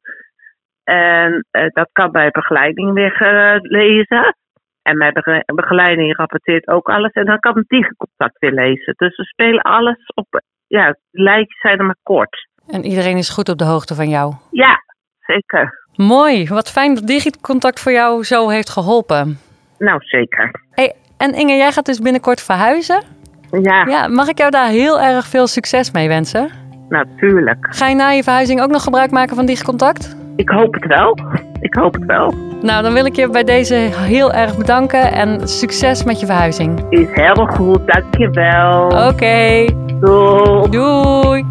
En 0.85 1.47
uh, 1.53 1.67
dat 1.69 1.89
kan 1.93 2.13
bij 2.13 2.31
begeleiding 2.31 2.93
weer 2.93 3.11
gelezen. 3.11 4.37
En 4.85 4.97
mijn 4.97 5.13
begeleiding 5.55 6.17
rapporteert 6.17 6.69
ook 6.69 6.89
alles. 6.89 7.13
En 7.13 7.25
dan 7.25 7.39
kan 7.39 7.65
die 7.67 7.97
contact 7.97 8.39
weer 8.39 8.53
lezen. 8.53 8.95
Dus 8.97 9.17
we 9.17 9.25
spelen 9.25 9.63
alles 9.63 9.99
op. 10.15 10.43
Ja, 10.67 10.97
lijntjes 11.11 11.61
zijn 11.61 11.79
er 11.79 11.85
maar 11.85 12.03
kort. 12.03 12.49
En 12.67 12.85
iedereen 12.85 13.17
is 13.17 13.29
goed 13.29 13.49
op 13.49 13.59
de 13.59 13.65
hoogte 13.65 13.95
van 13.95 14.09
jou? 14.09 14.35
Ja, 14.51 14.79
zeker. 15.21 15.87
Mooi. 15.97 16.49
Wat 16.49 16.71
fijn 16.71 16.95
dat 16.95 17.07
Digicontact 17.07 17.81
voor 17.81 17.93
jou 17.93 18.23
zo 18.23 18.49
heeft 18.49 18.71
geholpen. 18.71 19.39
Nou, 19.79 20.01
zeker. 20.01 20.51
Hey, 20.71 20.95
en 21.17 21.35
Inge, 21.35 21.57
jij 21.57 21.73
gaat 21.73 21.87
dus 21.87 21.99
binnenkort 22.01 22.43
verhuizen? 22.43 23.03
Ja. 23.51 23.85
ja. 23.87 24.09
Mag 24.09 24.29
ik 24.29 24.39
jou 24.39 24.51
daar 24.51 24.69
heel 24.69 25.01
erg 25.01 25.27
veel 25.27 25.47
succes 25.47 25.91
mee 25.91 26.09
wensen? 26.09 26.51
Natuurlijk. 26.89 27.67
Ga 27.71 27.89
je 27.89 27.95
na 27.95 28.11
je 28.11 28.23
verhuizing 28.23 28.61
ook 28.63 28.71
nog 28.71 28.83
gebruik 28.83 29.11
maken 29.11 29.37
van 29.37 29.47
Digicontact? 29.47 30.17
Ik 30.37 30.49
hoop 30.49 30.75
het 30.75 30.87
wel. 30.87 31.19
Ik 31.61 31.75
hoop 31.75 31.95
het 31.95 32.05
wel. 32.05 32.54
Nou, 32.65 32.83
dan 32.83 32.93
wil 32.93 33.05
ik 33.05 33.17
je 33.17 33.29
bij 33.29 33.45
deze 33.45 33.75
heel 33.75 34.33
erg 34.33 34.57
bedanken 34.57 35.13
en 35.13 35.49
succes 35.49 36.05
met 36.05 36.21
je 36.21 36.27
verhuizing. 36.27 36.87
Is 36.89 37.07
helemaal 37.11 37.47
goed, 37.47 37.81
dankjewel. 37.87 38.85
Oké. 38.85 39.07
Okay. 39.07 39.77
Doei. 40.01 40.71
Doei. 40.71 41.45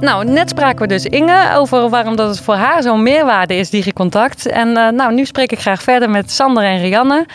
Nou, 0.00 0.24
net 0.24 0.48
spraken 0.48 0.80
we 0.80 0.86
dus 0.86 1.06
Inge 1.06 1.56
over 1.56 1.88
waarom 1.88 2.16
dat 2.16 2.28
het 2.28 2.40
voor 2.40 2.54
haar 2.54 2.82
zo'n 2.82 3.02
meerwaarde 3.02 3.54
is, 3.54 3.70
DigiContact. 3.70 4.46
En 4.46 4.68
uh, 4.68 4.88
nou, 4.88 5.14
nu 5.14 5.24
spreek 5.24 5.52
ik 5.52 5.60
graag 5.60 5.82
verder 5.82 6.10
met 6.10 6.30
Sander 6.30 6.64
en 6.64 6.80
Rianne. 6.80 7.26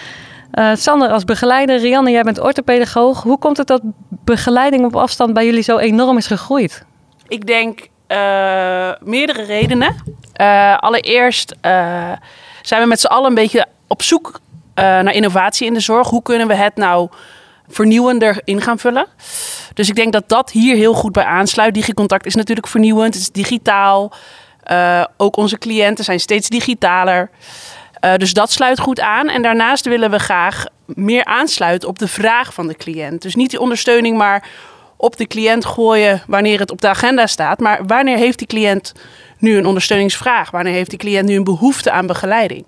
Uh, 0.54 0.70
Sander 0.74 1.10
als 1.10 1.24
begeleider, 1.24 1.80
Rianne, 1.80 2.12
jij 2.12 2.24
bent 2.24 2.40
orthopedagoog. 2.40 3.24
Hoe 3.24 3.38
komt 3.38 3.58
het 3.58 3.68
dat 3.68 3.82
begeleiding 4.10 4.86
op 4.86 4.96
afstand 4.96 5.34
bij 5.34 5.46
jullie 5.46 5.64
zo 5.64 5.78
enorm 5.78 6.18
is 6.18 6.28
gegroeid? 6.28 6.86
Ik 7.28 7.46
denk 7.46 7.88
uh, 8.08 8.92
meerdere 9.00 9.44
redenen. 9.44 9.96
Uh, 10.42 10.78
allereerst 10.78 11.56
uh, 11.62 12.12
zijn 12.62 12.82
we 12.82 12.88
met 12.88 13.00
z'n 13.00 13.08
allen 13.08 13.30
een 13.30 13.36
beetje 13.36 13.66
op 13.88 14.02
zoek 14.02 14.40
naar 14.76 15.14
innovatie 15.14 15.68
in 15.68 15.74
de 15.74 15.80
zorg. 15.80 16.10
Hoe 16.10 16.22
kunnen 16.22 16.48
we 16.48 16.54
het 16.54 16.76
nou 16.76 17.10
vernieuwender 17.68 18.42
in 18.44 18.62
gaan 18.62 18.80
vullen? 18.80 19.06
Dus 19.74 19.90
ik 19.90 19.96
denk 19.96 20.14
dat 20.14 20.30
dat 20.30 20.52
hier 20.52 20.76
heel 20.76 20.94
goed 20.94 21.12
bij 21.12 21.24
aansluit. 21.24 21.74
Digicontact 21.74 22.26
is 22.26 22.36
natuurlijk 22.36 22.68
vernieuwend, 22.68 23.14
het 23.14 23.24
is 23.24 23.32
digitaal. 23.32 24.12
ook 25.18 25.38
onze 25.38 25.58
cliënten 25.58 26.04
zijn 26.04 26.20
steeds 26.20 26.50
digitaler. 26.50 27.30
dus 28.18 28.34
dat 28.34 28.52
sluit 28.52 28.80
goed 28.80 29.00
aan. 29.00 29.30
En 29.30 29.42
daarnaast 29.42 29.86
willen 29.86 30.12
we 30.12 30.20
graag 30.20 30.66
meer 30.86 31.26
aansluiten 31.26 31.90
op 31.90 32.00
de 32.00 32.08
vraag 32.08 32.54
van 32.54 32.68
de 32.68 32.76
cliënt. 32.76 33.22
Dus 33.22 33.36
niet 33.36 33.50
die 33.50 33.60
ondersteuning, 33.60 34.18
maar 34.18 34.48
op 34.98 35.18
de 35.18 35.28
cliënt 35.28 35.66
gooien 35.66 36.22
wanneer 36.28 36.60
het 36.60 36.72
op 36.72 36.82
de 36.82 36.88
agenda 36.88 37.28
staat. 37.28 37.60
Maar 37.60 37.86
wanneer 37.86 38.18
heeft 38.18 38.38
die 38.38 38.48
cliënt 38.48 38.94
nu 39.38 39.58
een 39.58 39.66
ondersteuningsvraag? 39.66 40.52
Wanneer 40.52 40.74
heeft 40.74 40.90
die 40.90 41.00
cliënt 41.00 41.28
nu 41.28 41.36
een 41.36 41.44
behoefte 41.44 41.92
aan 41.92 42.08
begeleiding? 42.08 42.66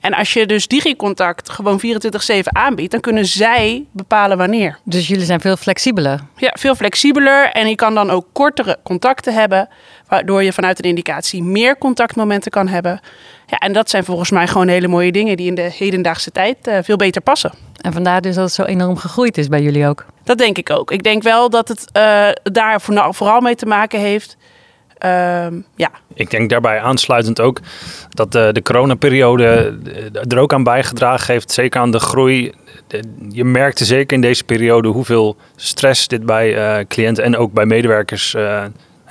En 0.00 0.14
als 0.14 0.32
je 0.32 0.46
dus 0.46 0.66
digicontact 0.66 1.50
gewoon 1.50 1.80
24-7 1.80 2.42
aanbiedt, 2.42 2.90
dan 2.90 3.00
kunnen 3.00 3.26
zij 3.26 3.84
bepalen 3.92 4.38
wanneer. 4.38 4.78
Dus 4.84 5.08
jullie 5.08 5.24
zijn 5.24 5.40
veel 5.40 5.56
flexibeler. 5.56 6.20
Ja, 6.36 6.54
veel 6.58 6.74
flexibeler 6.74 7.50
en 7.50 7.68
je 7.68 7.74
kan 7.74 7.94
dan 7.94 8.10
ook 8.10 8.26
kortere 8.32 8.78
contacten 8.82 9.34
hebben, 9.34 9.68
waardoor 10.10 10.42
je 10.42 10.52
vanuit 10.52 10.78
een 10.78 10.90
indicatie 10.90 11.42
meer 11.42 11.78
contactmomenten 11.78 12.50
kan 12.50 12.68
hebben. 12.68 13.00
Ja, 13.46 13.56
en 13.56 13.72
dat 13.72 13.90
zijn 13.90 14.04
volgens 14.04 14.30
mij 14.30 14.46
gewoon 14.46 14.68
hele 14.68 14.88
mooie 14.88 15.12
dingen 15.12 15.36
die 15.36 15.46
in 15.46 15.54
de 15.54 15.70
hedendaagse 15.72 16.30
tijd 16.30 16.56
uh, 16.68 16.78
veel 16.82 16.96
beter 16.96 17.22
passen. 17.22 17.52
En 17.80 17.92
vandaar 17.92 18.20
dus 18.20 18.34
dat 18.34 18.44
het 18.44 18.54
zo 18.54 18.62
enorm 18.62 18.96
gegroeid 18.96 19.38
is 19.38 19.48
bij 19.48 19.62
jullie 19.62 19.86
ook. 19.86 20.06
Dat 20.24 20.38
denk 20.38 20.58
ik 20.58 20.70
ook. 20.70 20.90
Ik 20.90 21.02
denk 21.02 21.22
wel 21.22 21.50
dat 21.50 21.68
het 21.68 21.84
uh, 21.96 22.28
daar 22.42 22.80
vooral 22.80 23.40
mee 23.40 23.54
te 23.54 23.66
maken 23.66 24.00
heeft 24.00 24.36
Ehm, 25.00 25.60
ja. 25.74 25.90
Ik 26.14 26.30
denk 26.30 26.50
daarbij 26.50 26.80
aansluitend 26.80 27.40
ook 27.40 27.60
dat 28.10 28.32
de, 28.32 28.50
de 28.52 28.62
coronaperiode 28.62 29.78
er 30.28 30.38
ook 30.38 30.52
aan 30.52 30.62
bijgedragen 30.62 31.32
heeft. 31.32 31.52
Zeker 31.52 31.80
aan 31.80 31.90
de 31.90 31.98
groei. 31.98 32.52
Je 33.28 33.44
merkte 33.44 33.84
zeker 33.84 34.16
in 34.16 34.20
deze 34.20 34.44
periode 34.44 34.88
hoeveel 34.88 35.36
stress 35.56 36.08
dit 36.08 36.26
bij 36.26 36.78
uh, 36.78 36.84
cliënten 36.88 37.24
en 37.24 37.36
ook 37.36 37.52
bij 37.52 37.66
medewerkers 37.66 38.34
uh, 38.34 38.64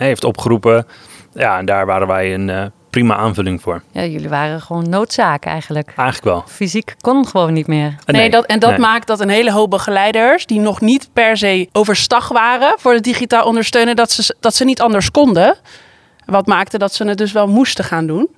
heeft 0.05 0.23
opgeroepen. 0.23 0.87
Ja, 1.33 1.57
en 1.57 1.65
daar 1.65 1.85
waren 1.85 2.07
wij 2.07 2.33
een 2.33 2.47
uh, 2.47 2.65
prima 2.89 3.15
aanvulling 3.15 3.61
voor. 3.61 3.81
Ja, 3.91 4.05
jullie 4.05 4.29
waren 4.29 4.61
gewoon 4.61 4.89
noodzaak 4.89 5.45
eigenlijk. 5.45 5.93
Eigenlijk 5.95 6.35
wel. 6.35 6.43
Fysiek 6.47 6.95
kon 7.01 7.27
gewoon 7.27 7.53
niet 7.53 7.67
meer. 7.67 7.95
Nee, 8.05 8.21
nee 8.21 8.29
dat, 8.29 8.45
en 8.45 8.59
dat 8.59 8.77
maakt 8.77 9.07
dat 9.07 9.19
een 9.19 9.29
hele 9.29 9.51
hoop 9.51 9.69
begeleiders 9.69 10.45
die 10.45 10.59
nog 10.59 10.81
niet 10.81 11.09
per 11.13 11.37
se 11.37 11.69
overstag 11.71 12.27
waren 12.27 12.75
voor 12.77 12.93
het 12.93 13.03
digitaal 13.03 13.45
ondersteunen, 13.45 13.95
dat 13.95 14.11
ze, 14.11 14.35
dat 14.39 14.55
ze 14.55 14.65
niet 14.65 14.81
anders 14.81 15.11
konden. 15.11 15.55
Wat 16.25 16.47
maakte 16.47 16.77
dat 16.77 16.93
ze 16.93 17.07
het 17.07 17.17
dus 17.17 17.31
wel 17.31 17.47
moesten 17.47 17.83
gaan 17.83 18.07
doen. 18.07 18.29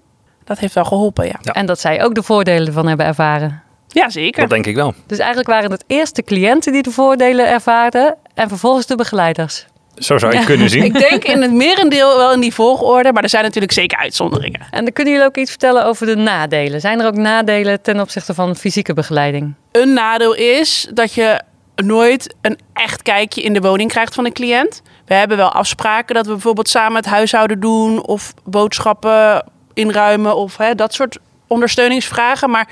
Dat 0.43 0.59
heeft 0.59 0.73
wel 0.73 0.85
geholpen, 0.85 1.25
ja. 1.25 1.53
En 1.53 1.65
dat 1.65 1.79
zij 1.79 2.03
ook 2.03 2.15
de 2.15 2.23
voordelen 2.23 2.73
van 2.73 2.87
hebben 2.87 3.05
ervaren. 3.05 3.63
Ja, 3.87 4.09
zeker. 4.09 4.41
Dat 4.41 4.49
denk 4.49 4.65
ik 4.65 4.75
wel. 4.75 4.93
Dus 5.07 5.17
eigenlijk 5.17 5.49
waren 5.49 5.71
het 5.71 5.83
eerst 5.87 6.15
de 6.15 6.23
cliënten 6.23 6.71
die 6.71 6.81
de 6.81 6.91
voordelen 6.91 7.47
ervaarden 7.47 8.15
en 8.33 8.47
vervolgens 8.49 8.85
de 8.85 8.95
begeleiders. 8.95 9.65
Zo 10.03 10.17
zou 10.17 10.37
je 10.37 10.43
kunnen 10.43 10.69
zien. 10.75 10.83
Ik 10.83 10.99
denk 10.99 11.23
in 11.23 11.41
het 11.41 11.53
merendeel 11.53 12.17
wel 12.17 12.33
in 12.33 12.39
die 12.39 12.53
volgorde, 12.53 13.13
maar 13.13 13.23
er 13.23 13.29
zijn 13.29 13.43
natuurlijk 13.43 13.73
zeker 13.73 13.97
uitzonderingen. 13.97 14.61
En 14.71 14.83
dan 14.83 14.93
kunnen 14.93 15.13
jullie 15.13 15.27
ook 15.27 15.37
iets 15.37 15.49
vertellen 15.49 15.85
over 15.85 16.05
de 16.05 16.15
nadelen. 16.15 16.81
Zijn 16.81 16.99
er 16.99 17.05
ook 17.05 17.15
nadelen 17.15 17.81
ten 17.81 17.99
opzichte 17.99 18.33
van 18.33 18.55
fysieke 18.55 18.93
begeleiding? 18.93 19.53
Een 19.71 19.93
nadeel 19.93 20.35
is 20.35 20.87
dat 20.93 21.13
je 21.13 21.41
nooit 21.75 22.35
een 22.41 22.59
echt 22.73 23.01
kijkje 23.01 23.41
in 23.41 23.53
de 23.53 23.61
woning 23.61 23.89
krijgt 23.89 24.15
van 24.15 24.25
een 24.25 24.33
cliënt. 24.33 24.81
We 25.05 25.13
hebben 25.13 25.37
wel 25.37 25.51
afspraken 25.51 26.15
dat 26.15 26.25
we 26.25 26.31
bijvoorbeeld 26.31 26.69
samen 26.69 26.95
het 26.95 27.05
huishouden 27.05 27.59
doen 27.59 28.05
of 28.05 28.33
boodschappen 28.43 29.45
inruimen 29.73 30.35
of 30.35 30.57
hè, 30.57 30.75
dat 30.75 30.93
soort 30.93 31.17
ondersteuningsvragen. 31.47 32.49
Maar 32.49 32.67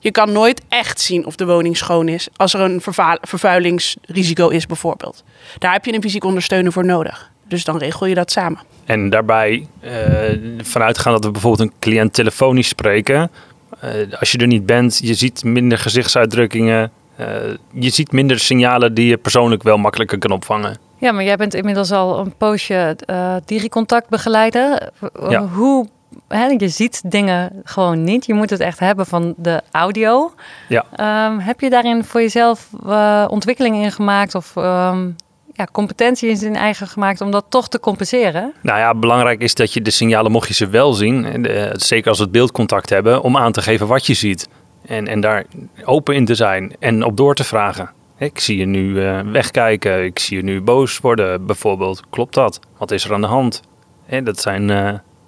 je 0.00 0.10
kan 0.10 0.32
nooit 0.32 0.62
echt 0.68 1.00
zien 1.00 1.26
of 1.26 1.36
de 1.36 1.46
woning 1.46 1.76
schoon 1.76 2.08
is 2.08 2.28
als 2.36 2.54
er 2.54 2.60
een 2.60 2.80
vervuilingsrisico 3.20 4.48
is 4.48 4.66
bijvoorbeeld. 4.66 5.24
Daar 5.58 5.72
heb 5.72 5.84
je 5.84 5.94
een 5.94 6.02
fysiek 6.02 6.24
ondersteuner 6.24 6.72
voor 6.72 6.84
nodig. 6.84 7.30
Dus 7.48 7.64
dan 7.64 7.78
regel 7.78 8.06
je 8.06 8.14
dat 8.14 8.30
samen. 8.30 8.60
En 8.84 9.10
daarbij 9.10 9.66
uh, 9.84 9.90
vanuitgaan 10.62 11.12
dat 11.12 11.24
we 11.24 11.30
bijvoorbeeld 11.30 11.68
een 11.68 11.74
cliënt 11.78 12.12
telefonisch 12.12 12.68
spreken. 12.68 13.30
Uh, 13.84 13.90
als 14.18 14.32
je 14.32 14.38
er 14.38 14.46
niet 14.46 14.66
bent, 14.66 14.98
je 15.02 15.14
ziet 15.14 15.44
minder 15.44 15.78
gezichtsuitdrukkingen. 15.78 16.90
Uh, 17.20 17.26
je 17.72 17.90
ziet 17.90 18.12
minder 18.12 18.38
signalen 18.38 18.94
die 18.94 19.06
je 19.06 19.16
persoonlijk 19.16 19.62
wel 19.62 19.76
makkelijker 19.76 20.18
kan 20.18 20.30
opvangen. 20.30 20.78
Ja, 20.98 21.12
maar 21.12 21.24
jij 21.24 21.36
bent 21.36 21.54
inmiddels 21.54 21.92
al 21.92 22.18
een 22.18 22.34
poosje 22.36 22.96
uh, 23.06 23.36
digicontact 23.44 24.08
begeleider. 24.08 24.90
Ja. 25.28 25.46
Hoe, 25.46 25.88
hè, 26.28 26.46
je 26.46 26.68
ziet 26.68 27.02
dingen 27.10 27.62
gewoon 27.64 28.04
niet. 28.04 28.26
Je 28.26 28.34
moet 28.34 28.50
het 28.50 28.60
echt 28.60 28.78
hebben 28.78 29.06
van 29.06 29.34
de 29.36 29.62
audio. 29.70 30.32
Ja. 30.68 30.84
Um, 31.26 31.38
heb 31.38 31.60
je 31.60 31.70
daarin 31.70 32.04
voor 32.04 32.20
jezelf 32.20 32.68
uh, 32.86 33.26
ontwikkelingen 33.28 33.82
in 33.82 33.92
gemaakt 33.92 34.34
of 34.34 34.56
um, 34.56 35.16
ja, 35.52 35.66
competenties 35.72 36.42
in 36.42 36.56
eigen 36.56 36.86
gemaakt 36.86 37.20
om 37.20 37.30
dat 37.30 37.44
toch 37.48 37.68
te 37.68 37.80
compenseren? 37.80 38.52
Nou 38.60 38.78
ja, 38.78 38.94
belangrijk 38.94 39.40
is 39.40 39.54
dat 39.54 39.72
je 39.72 39.82
de 39.82 39.90
signalen, 39.90 40.32
mocht 40.32 40.48
je 40.48 40.54
ze 40.54 40.68
wel 40.68 40.92
zien, 40.92 41.46
uh, 41.50 41.70
zeker 41.72 42.08
als 42.08 42.18
we 42.18 42.24
het 42.24 42.32
beeldcontact 42.32 42.90
hebben, 42.90 43.22
om 43.22 43.36
aan 43.36 43.52
te 43.52 43.62
geven 43.62 43.86
wat 43.86 44.06
je 44.06 44.14
ziet. 44.14 44.48
En, 44.86 45.06
en 45.06 45.20
daar 45.20 45.44
open 45.84 46.14
in 46.14 46.24
te 46.24 46.34
zijn 46.34 46.76
en 46.78 47.04
op 47.04 47.16
door 47.16 47.34
te 47.34 47.44
vragen. 47.44 47.90
Ik 48.18 48.38
zie 48.38 48.58
je 48.58 48.66
nu 48.66 48.88
uh, 48.88 49.20
wegkijken, 49.20 50.04
ik 50.04 50.18
zie 50.18 50.36
je 50.36 50.42
nu 50.42 50.60
boos 50.60 50.98
worden 50.98 51.46
bijvoorbeeld. 51.46 52.02
Klopt 52.10 52.34
dat? 52.34 52.60
Wat 52.78 52.90
is 52.90 53.04
er 53.04 53.14
aan 53.14 53.20
de 53.20 53.26
hand? 53.26 53.60
Dat 54.22 54.40
zijn 54.40 54.70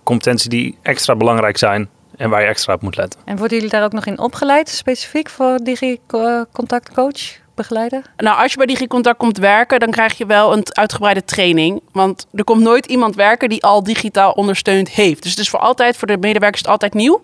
competenties 0.02 0.48
die 0.48 0.78
extra 0.82 1.16
belangrijk 1.16 1.58
zijn 1.58 1.88
en 2.16 2.30
waar 2.30 2.40
je 2.40 2.46
extra 2.46 2.74
op 2.74 2.82
moet 2.82 2.96
letten. 2.96 3.20
En 3.24 3.36
worden 3.36 3.56
jullie 3.56 3.72
daar 3.72 3.84
ook 3.84 3.92
nog 3.92 4.06
in 4.06 4.18
opgeleid, 4.18 4.68
specifiek 4.68 5.28
voor 5.28 5.58
digicontactcoach? 5.62 7.40
Begeleider? 7.54 8.02
Nou, 8.16 8.42
als 8.42 8.50
je 8.50 8.56
bij 8.56 8.66
DigiContact 8.66 9.18
komt 9.18 9.38
werken, 9.38 9.80
dan 9.80 9.90
krijg 9.90 10.18
je 10.18 10.26
wel 10.26 10.52
een 10.52 10.64
uitgebreide 10.72 11.24
training. 11.24 11.82
Want 11.92 12.26
er 12.34 12.44
komt 12.44 12.62
nooit 12.62 12.86
iemand 12.86 13.14
werken 13.14 13.48
die 13.48 13.62
al 13.62 13.82
digitaal 13.82 14.32
ondersteund 14.32 14.88
heeft. 14.88 15.22
Dus 15.22 15.30
het 15.30 15.40
is 15.40 15.50
voor 15.50 15.58
altijd, 15.58 15.96
voor 15.96 16.08
de 16.08 16.16
medewerkers, 16.16 16.62
het 16.62 16.70
altijd 16.70 16.94
nieuw. 16.94 17.22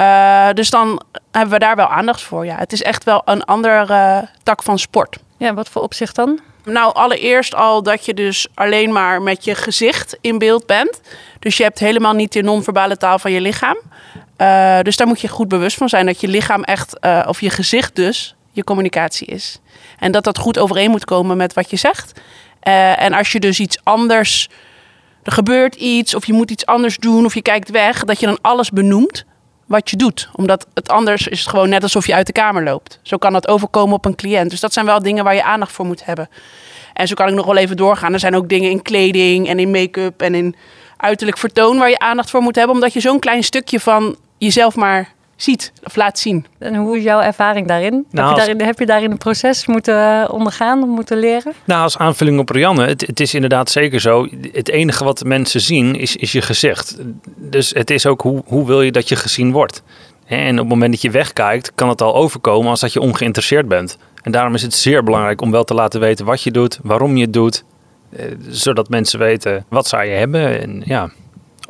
Uh, 0.00 0.48
dus 0.52 0.70
dan 0.70 1.02
hebben 1.30 1.52
we 1.52 1.58
daar 1.58 1.76
wel 1.76 1.86
aandacht 1.86 2.22
voor. 2.22 2.46
Ja. 2.46 2.56
Het 2.56 2.72
is 2.72 2.82
echt 2.82 3.04
wel 3.04 3.22
een 3.24 3.44
andere 3.44 4.28
tak 4.42 4.62
van 4.62 4.78
sport. 4.78 5.18
Ja, 5.36 5.54
wat 5.54 5.68
voor 5.68 5.82
opzicht 5.82 6.14
dan? 6.14 6.40
Nou, 6.64 6.94
allereerst 6.94 7.54
al 7.54 7.82
dat 7.82 8.04
je 8.04 8.14
dus 8.14 8.46
alleen 8.54 8.92
maar 8.92 9.22
met 9.22 9.44
je 9.44 9.54
gezicht 9.54 10.18
in 10.20 10.38
beeld 10.38 10.66
bent. 10.66 11.00
Dus 11.38 11.56
je 11.56 11.62
hebt 11.62 11.78
helemaal 11.78 12.12
niet 12.12 12.32
de 12.32 12.42
non-verbale 12.42 12.96
taal 12.96 13.18
van 13.18 13.32
je 13.32 13.40
lichaam. 13.40 13.76
Uh, 14.38 14.80
dus 14.80 14.96
daar 14.96 15.06
moet 15.06 15.20
je 15.20 15.28
goed 15.28 15.48
bewust 15.48 15.76
van 15.76 15.88
zijn 15.88 16.06
dat 16.06 16.20
je 16.20 16.28
lichaam 16.28 16.62
echt, 16.62 16.96
uh, 17.00 17.24
of 17.28 17.40
je 17.40 17.50
gezicht 17.50 17.96
dus, 17.96 18.34
je 18.52 18.64
communicatie 18.64 19.26
is. 19.26 19.60
En 19.98 20.12
dat 20.12 20.24
dat 20.24 20.38
goed 20.38 20.58
overeen 20.58 20.90
moet 20.90 21.04
komen 21.04 21.36
met 21.36 21.52
wat 21.52 21.70
je 21.70 21.76
zegt. 21.76 22.20
Uh, 22.68 23.02
en 23.02 23.12
als 23.12 23.32
je 23.32 23.40
dus 23.40 23.60
iets 23.60 23.78
anders, 23.82 24.48
er 25.22 25.32
gebeurt 25.32 25.74
iets, 25.74 26.14
of 26.14 26.26
je 26.26 26.32
moet 26.32 26.50
iets 26.50 26.66
anders 26.66 26.96
doen, 26.96 27.24
of 27.24 27.34
je 27.34 27.42
kijkt 27.42 27.70
weg, 27.70 28.04
dat 28.04 28.20
je 28.20 28.26
dan 28.26 28.38
alles 28.40 28.70
benoemt 28.70 29.24
wat 29.66 29.90
je 29.90 29.96
doet. 29.96 30.28
Omdat 30.32 30.66
het 30.74 30.88
anders 30.88 31.28
is 31.28 31.40
het 31.40 31.48
gewoon 31.48 31.68
net 31.68 31.82
alsof 31.82 32.06
je 32.06 32.14
uit 32.14 32.26
de 32.26 32.32
kamer 32.32 32.64
loopt. 32.64 32.98
Zo 33.02 33.16
kan 33.16 33.32
dat 33.32 33.48
overkomen 33.48 33.94
op 33.94 34.04
een 34.04 34.14
cliënt. 34.14 34.50
Dus 34.50 34.60
dat 34.60 34.72
zijn 34.72 34.86
wel 34.86 35.02
dingen 35.02 35.24
waar 35.24 35.34
je 35.34 35.42
aandacht 35.42 35.72
voor 35.72 35.86
moet 35.86 36.04
hebben. 36.04 36.28
En 36.92 37.08
zo 37.08 37.14
kan 37.14 37.28
ik 37.28 37.34
nog 37.34 37.46
wel 37.46 37.56
even 37.56 37.76
doorgaan. 37.76 38.12
Er 38.12 38.20
zijn 38.20 38.36
ook 38.36 38.48
dingen 38.48 38.70
in 38.70 38.82
kleding 38.82 39.48
en 39.48 39.58
in 39.58 39.70
make-up 39.70 40.20
en 40.20 40.34
in 40.34 40.56
uiterlijk 40.96 41.38
vertoon 41.38 41.78
waar 41.78 41.90
je 41.90 41.98
aandacht 41.98 42.30
voor 42.30 42.40
moet 42.40 42.54
hebben. 42.54 42.74
Omdat 42.74 42.92
je 42.92 43.00
zo'n 43.00 43.18
klein 43.18 43.42
stukje 43.42 43.80
van 43.80 44.16
jezelf 44.38 44.76
maar 44.76 45.12
ziet 45.36 45.72
of 45.84 45.96
laat 45.96 46.18
zien. 46.18 46.46
En 46.58 46.74
hoe 46.74 46.96
is 46.96 47.02
jouw 47.02 47.20
ervaring 47.20 47.66
daarin? 47.68 48.06
Nou, 48.10 48.28
heb, 48.28 48.36
je 48.36 48.44
daarin 48.44 48.66
heb 48.66 48.78
je 48.78 48.86
daarin 48.86 49.10
een 49.10 49.18
proces 49.18 49.66
moeten 49.66 50.22
eh, 50.22 50.32
ondergaan, 50.32 50.78
moeten 50.88 51.18
leren? 51.18 51.52
Nou, 51.64 51.82
als 51.82 51.98
aanvulling 51.98 52.38
op 52.38 52.48
Rianne, 52.48 52.86
het, 52.86 53.06
het, 53.06 53.20
is 53.20 53.34
inderdaad 53.34 53.70
zeker 53.70 54.00
zo. 54.00 54.28
Het 54.52 54.68
enige 54.68 55.04
wat 55.04 55.24
mensen 55.24 55.60
zien 55.60 55.94
is, 55.94 56.16
is 56.16 56.32
je 56.32 56.42
gezicht. 56.42 56.96
Dus 57.36 57.70
het 57.70 57.90
is 57.90 58.06
ook 58.06 58.20
hoe, 58.20 58.42
hoe 58.46 58.66
wil 58.66 58.82
je 58.82 58.92
dat 58.92 59.08
je 59.08 59.16
gezien 59.16 59.52
wordt. 59.52 59.82
En 60.26 60.52
op 60.52 60.58
het 60.58 60.68
moment 60.68 60.92
dat 60.92 61.02
je 61.02 61.10
wegkijkt, 61.10 61.72
kan 61.74 61.88
het 61.88 62.02
al 62.02 62.14
overkomen 62.14 62.70
als 62.70 62.80
dat 62.80 62.92
je 62.92 63.00
ongeïnteresseerd 63.00 63.68
bent. 63.68 63.98
En 64.22 64.32
daarom 64.32 64.54
is 64.54 64.62
het 64.62 64.74
zeer 64.74 65.04
belangrijk 65.04 65.40
om 65.40 65.50
wel 65.50 65.64
te 65.64 65.74
laten 65.74 66.00
weten 66.00 66.24
wat 66.24 66.42
je 66.42 66.50
doet, 66.50 66.78
waarom 66.82 67.16
je 67.16 67.24
het 67.24 67.32
doet. 67.32 67.64
Eh, 68.16 68.24
zodat 68.48 68.88
mensen 68.88 69.18
weten 69.18 69.64
wat 69.68 69.86
zou 69.86 70.04
je 70.04 70.10
hebben. 70.10 70.60
En 70.60 70.82
ja, 70.84 71.10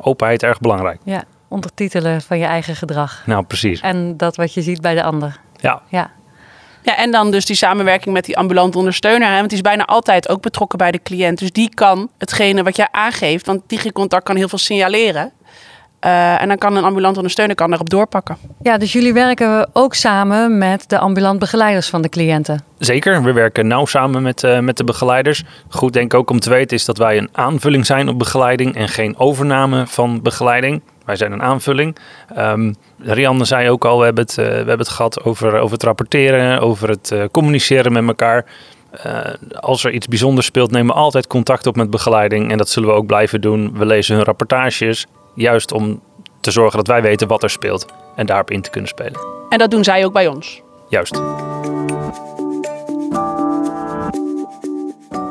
openheid 0.01 0.43
erg 0.43 0.59
belangrijk. 0.59 0.99
Ja, 1.03 1.23
ondertitelen 1.55 2.21
van 2.21 2.37
je 2.37 2.45
eigen 2.45 2.75
gedrag. 2.75 3.23
Nou, 3.25 3.43
precies. 3.43 3.81
En 3.81 4.17
dat 4.17 4.35
wat 4.35 4.53
je 4.53 4.61
ziet 4.61 4.81
bij 4.81 4.95
de 4.95 5.03
ander. 5.03 5.39
Ja. 5.55 5.81
ja. 5.89 6.11
Ja, 6.83 6.97
en 6.97 7.11
dan 7.11 7.31
dus 7.31 7.45
die 7.45 7.55
samenwerking 7.55 8.13
met 8.13 8.25
die 8.25 8.37
ambulant 8.37 8.75
ondersteuner. 8.75 9.27
Hè? 9.29 9.35
Want 9.35 9.49
die 9.49 9.57
is 9.57 9.63
bijna 9.63 9.85
altijd 9.85 10.29
ook 10.29 10.41
betrokken 10.41 10.77
bij 10.77 10.91
de 10.91 10.99
cliënt. 11.03 11.39
Dus 11.39 11.51
die 11.51 11.69
kan 11.73 12.09
hetgene 12.17 12.63
wat 12.63 12.75
jij 12.75 12.87
aangeeft, 12.91 13.45
want 13.45 13.61
digicontact 13.67 14.23
kan 14.23 14.35
heel 14.35 14.49
veel 14.49 14.57
signaleren. 14.57 15.31
Uh, 16.05 16.41
en 16.41 16.47
dan 16.47 16.57
kan 16.57 16.75
een 16.75 16.83
ambulant 16.83 17.15
ondersteuner 17.15 17.55
kan 17.55 17.73
erop 17.73 17.89
doorpakken. 17.89 18.37
Ja, 18.61 18.77
dus 18.77 18.93
jullie 18.93 19.13
werken 19.13 19.69
ook 19.73 19.93
samen 19.93 20.57
met 20.57 20.89
de 20.89 20.99
ambulant 20.99 21.39
begeleiders 21.39 21.89
van 21.89 22.01
de 22.01 22.09
cliënten? 22.09 22.63
Zeker, 22.77 23.23
we 23.23 23.33
werken 23.33 23.67
nauw 23.67 23.85
samen 23.85 24.21
met, 24.21 24.43
uh, 24.43 24.59
met 24.59 24.77
de 24.77 24.83
begeleiders. 24.83 25.43
Goed 25.69 25.93
denk 25.93 26.13
ik 26.13 26.19
ook 26.19 26.29
om 26.29 26.39
te 26.39 26.49
weten 26.49 26.77
is 26.77 26.85
dat 26.85 26.97
wij 26.97 27.17
een 27.17 27.29
aanvulling 27.31 27.85
zijn 27.85 28.09
op 28.09 28.19
begeleiding 28.19 28.75
en 28.75 28.89
geen 28.89 29.17
overname 29.17 29.87
van 29.87 30.21
begeleiding. 30.21 30.81
Wij 31.05 31.15
zijn 31.15 31.31
een 31.31 31.41
aanvulling. 31.41 31.97
Um, 32.37 32.75
Rianne 32.99 33.45
zei 33.45 33.69
ook 33.69 33.85
al, 33.85 33.97
we 33.99 34.05
hebben 34.05 34.23
het, 34.23 34.37
uh, 34.37 34.45
we 34.45 34.51
hebben 34.51 34.79
het 34.79 34.89
gehad 34.89 35.23
over, 35.23 35.55
over 35.55 35.73
het 35.73 35.83
rapporteren, 35.83 36.59
over 36.59 36.89
het 36.89 37.11
uh, 37.13 37.23
communiceren 37.31 37.91
met 37.91 38.07
elkaar. 38.07 38.45
Uh, 39.05 39.19
als 39.59 39.83
er 39.83 39.91
iets 39.91 40.07
bijzonders 40.07 40.45
speelt, 40.45 40.71
nemen 40.71 40.95
we 40.95 41.01
altijd 41.01 41.27
contact 41.27 41.67
op 41.67 41.75
met 41.75 41.89
begeleiding. 41.89 42.51
En 42.51 42.57
dat 42.57 42.69
zullen 42.69 42.89
we 42.89 42.95
ook 42.95 43.05
blijven 43.05 43.41
doen. 43.41 43.77
We 43.77 43.85
lezen 43.85 44.15
hun 44.15 44.25
rapportages, 44.25 45.05
juist 45.35 45.71
om 45.71 46.01
te 46.39 46.51
zorgen 46.51 46.77
dat 46.77 46.87
wij 46.87 47.01
weten 47.01 47.27
wat 47.27 47.43
er 47.43 47.49
speelt. 47.49 47.85
En 48.15 48.25
daarop 48.25 48.51
in 48.51 48.61
te 48.61 48.69
kunnen 48.69 48.89
spelen. 48.89 49.19
En 49.49 49.57
dat 49.57 49.71
doen 49.71 49.83
zij 49.83 50.05
ook 50.05 50.13
bij 50.13 50.27
ons. 50.27 50.61
Juist. 50.89 51.21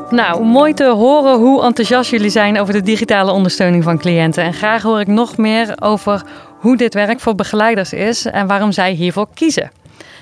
Nou, 0.09 0.43
mooi 0.43 0.73
te 0.73 0.89
horen 0.89 1.37
hoe 1.37 1.63
enthousiast 1.63 2.11
jullie 2.11 2.29
zijn 2.29 2.59
over 2.59 2.73
de 2.73 2.81
digitale 2.81 3.31
ondersteuning 3.31 3.83
van 3.83 3.97
cliënten. 3.97 4.43
En 4.43 4.53
graag 4.53 4.81
hoor 4.81 4.99
ik 4.99 5.07
nog 5.07 5.37
meer 5.37 5.75
over 5.81 6.21
hoe 6.59 6.77
dit 6.77 6.93
werk 6.93 7.19
voor 7.19 7.35
begeleiders 7.35 7.93
is 7.93 8.25
en 8.25 8.47
waarom 8.47 8.71
zij 8.71 8.91
hiervoor 8.91 9.27
kiezen. 9.33 9.71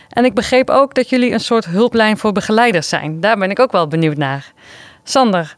En 0.10 0.26
ik 0.26 0.34
begreep 0.34 0.70
ook 0.70 0.94
dat 0.94 1.10
jullie 1.10 1.32
een 1.32 1.40
soort 1.40 1.66
hulplijn 1.66 2.18
voor 2.18 2.32
begeleiders 2.32 2.90
zijn. 2.90 3.20
Daar 3.20 3.38
ben 3.38 3.52
ik 3.52 3.60
ook 3.60 3.72
wel 3.72 3.88
benieuwd 3.88 4.18
naar. 4.18 4.54
Sander, 5.04 5.56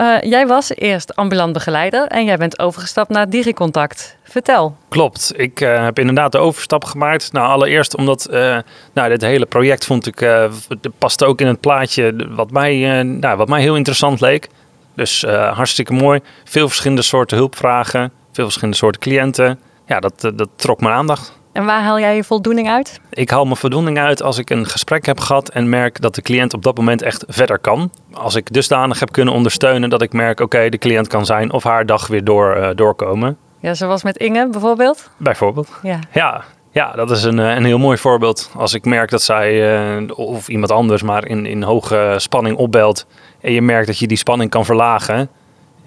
uh, 0.00 0.20
jij 0.20 0.46
was 0.46 0.74
eerst 0.74 1.16
ambulant 1.16 1.52
begeleider 1.52 2.06
en 2.06 2.24
jij 2.24 2.36
bent 2.36 2.58
overgestapt 2.58 3.10
naar 3.10 3.30
Digicontact. 3.30 4.16
Vertel. 4.22 4.76
Klopt, 4.88 5.32
ik 5.36 5.60
uh, 5.60 5.84
heb 5.84 5.98
inderdaad 5.98 6.32
de 6.32 6.38
overstap 6.38 6.84
gemaakt. 6.84 7.32
Nou, 7.32 7.48
allereerst 7.48 7.96
omdat 7.96 8.28
uh, 8.30 8.58
nou, 8.92 9.08
dit 9.08 9.20
hele 9.20 9.46
project 9.46 9.84
vond 9.84 10.06
ik, 10.06 10.48
paste 10.98 11.24
ook 11.24 11.40
in 11.40 11.46
het 11.46 11.60
plaatje 11.60 12.26
wat 12.28 12.50
mij, 12.50 13.02
nou, 13.02 13.36
wat 13.36 13.48
mij 13.48 13.60
heel 13.60 13.76
interessant 13.76 14.20
leek. 14.20 14.48
Dus 14.94 15.22
hartstikke 15.52 15.92
mooi. 15.92 16.20
Veel 16.44 16.68
verschillende 16.68 17.02
soorten 17.02 17.36
hulpvragen, 17.36 18.12
veel 18.32 18.44
verschillende 18.44 18.76
soorten 18.76 19.00
cliënten. 19.00 19.58
Ja, 19.86 20.00
dat, 20.00 20.20
dat 20.20 20.48
trok 20.56 20.80
mijn 20.80 20.94
aandacht. 20.94 21.38
En 21.58 21.64
waar 21.64 21.82
haal 21.82 22.00
jij 22.00 22.16
je 22.16 22.24
voldoening 22.24 22.68
uit? 22.68 23.00
Ik 23.10 23.30
haal 23.30 23.44
mijn 23.44 23.56
voldoening 23.56 23.98
uit 23.98 24.22
als 24.22 24.38
ik 24.38 24.50
een 24.50 24.66
gesprek 24.66 25.06
heb 25.06 25.20
gehad 25.20 25.48
en 25.48 25.68
merk 25.68 26.00
dat 26.00 26.14
de 26.14 26.22
cliënt 26.22 26.54
op 26.54 26.62
dat 26.62 26.76
moment 26.76 27.02
echt 27.02 27.24
verder 27.28 27.58
kan. 27.58 27.90
Als 28.12 28.34
ik 28.34 28.52
dusdanig 28.52 29.00
heb 29.00 29.12
kunnen 29.12 29.34
ondersteunen 29.34 29.90
dat 29.90 30.02
ik 30.02 30.12
merk, 30.12 30.40
oké, 30.40 30.68
de 30.68 30.78
cliënt 30.78 31.06
kan 31.06 31.26
zijn 31.26 31.52
of 31.52 31.64
haar 31.64 31.86
dag 31.86 32.06
weer 32.06 32.24
door, 32.24 32.56
uh, 32.56 32.68
doorkomen. 32.74 33.36
Ja, 33.60 33.74
zoals 33.74 34.02
met 34.02 34.16
Inge 34.16 34.48
bijvoorbeeld? 34.48 35.10
Bijvoorbeeld. 35.16 35.68
Ja. 35.82 35.98
Ja, 36.12 36.44
ja, 36.70 36.92
dat 36.92 37.10
is 37.10 37.22
een, 37.22 37.38
eh, 37.38 37.54
een 37.54 37.64
heel 37.64 37.78
mooi 37.78 37.98
voorbeeld. 37.98 38.50
Als 38.56 38.74
ik 38.74 38.84
merk 38.84 39.10
dat 39.10 39.22
zij, 39.22 39.80
uh, 39.98 40.10
of 40.14 40.48
iemand 40.48 40.72
anders, 40.72 41.02
maar 41.02 41.26
in, 41.26 41.46
in 41.46 41.62
hoge 41.62 42.14
spanning 42.16 42.56
opbelt. 42.56 43.06
En 43.40 43.52
je 43.52 43.62
merkt 43.62 43.86
dat 43.86 43.98
je 43.98 44.06
die 44.06 44.16
spanning 44.16 44.50
kan 44.50 44.64
verlagen. 44.64 45.28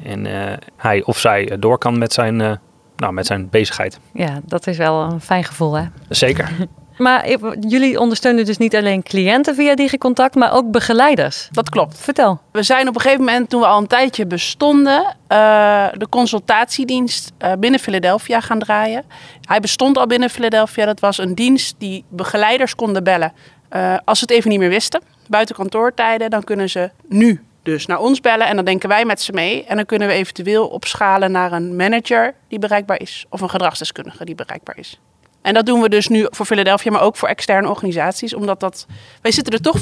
En 0.03 0.25
uh, 0.25 0.33
hij 0.77 1.03
of 1.03 1.17
zij 1.17 1.55
door 1.59 1.77
kan 1.77 1.97
met 1.97 2.13
zijn 2.13 2.59
nou, 3.01 3.13
met 3.13 3.25
zijn 3.25 3.49
bezigheid. 3.49 3.99
Ja, 4.13 4.41
dat 4.45 4.67
is 4.67 4.77
wel 4.77 5.01
een 5.01 5.21
fijn 5.21 5.43
gevoel, 5.43 5.73
hè? 5.73 5.83
Zeker. 6.09 6.49
Maar 6.97 7.29
jullie 7.59 7.99
ondersteunen 7.99 8.45
dus 8.45 8.57
niet 8.57 8.75
alleen 8.75 9.03
cliënten 9.03 9.55
via 9.55 9.75
DigiContact, 9.75 10.35
maar 10.35 10.53
ook 10.53 10.71
begeleiders. 10.71 11.47
Dat 11.51 11.69
klopt. 11.69 11.97
Vertel. 11.99 12.39
We 12.51 12.63
zijn 12.63 12.87
op 12.87 12.95
een 12.95 13.01
gegeven 13.01 13.25
moment, 13.25 13.49
toen 13.49 13.61
we 13.61 13.67
al 13.67 13.77
een 13.77 13.87
tijdje 13.87 14.25
bestonden, 14.25 15.01
uh, 15.01 15.87
de 15.93 16.07
consultatiedienst 16.09 17.31
uh, 17.39 17.51
binnen 17.59 17.79
Philadelphia 17.79 18.39
gaan 18.39 18.59
draaien. 18.59 19.03
Hij 19.41 19.59
bestond 19.59 19.97
al 19.97 20.07
binnen 20.07 20.29
Philadelphia. 20.29 20.85
Dat 20.85 20.99
was 20.99 21.17
een 21.17 21.35
dienst 21.35 21.75
die 21.77 22.03
begeleiders 22.09 22.75
konden 22.75 23.03
bellen. 23.03 23.33
Uh, 23.75 23.97
als 24.05 24.19
ze 24.19 24.25
het 24.25 24.33
even 24.33 24.49
niet 24.49 24.59
meer 24.59 24.69
wisten, 24.69 25.01
buiten 25.27 25.55
kantoortijden, 25.55 26.29
dan 26.29 26.43
kunnen 26.43 26.69
ze 26.69 26.91
nu 27.07 27.41
dus 27.63 27.85
naar 27.85 27.99
ons 27.99 28.21
bellen 28.21 28.47
en 28.47 28.55
dan 28.55 28.65
denken 28.65 28.89
wij 28.89 29.05
met 29.05 29.21
ze 29.21 29.31
mee. 29.31 29.65
En 29.65 29.75
dan 29.75 29.85
kunnen 29.85 30.07
we 30.07 30.13
eventueel 30.13 30.67
opschalen 30.67 31.31
naar 31.31 31.51
een 31.51 31.75
manager 31.75 32.35
die 32.47 32.59
bereikbaar 32.59 32.99
is. 32.99 33.25
Of 33.29 33.41
een 33.41 33.49
gedragsdeskundige 33.49 34.25
die 34.25 34.35
bereikbaar 34.35 34.77
is. 34.77 34.99
En 35.41 35.53
dat 35.53 35.65
doen 35.65 35.81
we 35.81 35.89
dus 35.89 36.07
nu 36.07 36.27
voor 36.29 36.45
Philadelphia, 36.45 36.91
maar 36.91 37.01
ook 37.01 37.15
voor 37.15 37.27
externe 37.27 37.69
organisaties. 37.69 38.33
Omdat 38.33 38.59
dat, 38.59 38.85
wij 39.21 39.31
zitten 39.31 39.53
er 39.53 39.61
toch 39.61 39.77
24-7, 39.77 39.81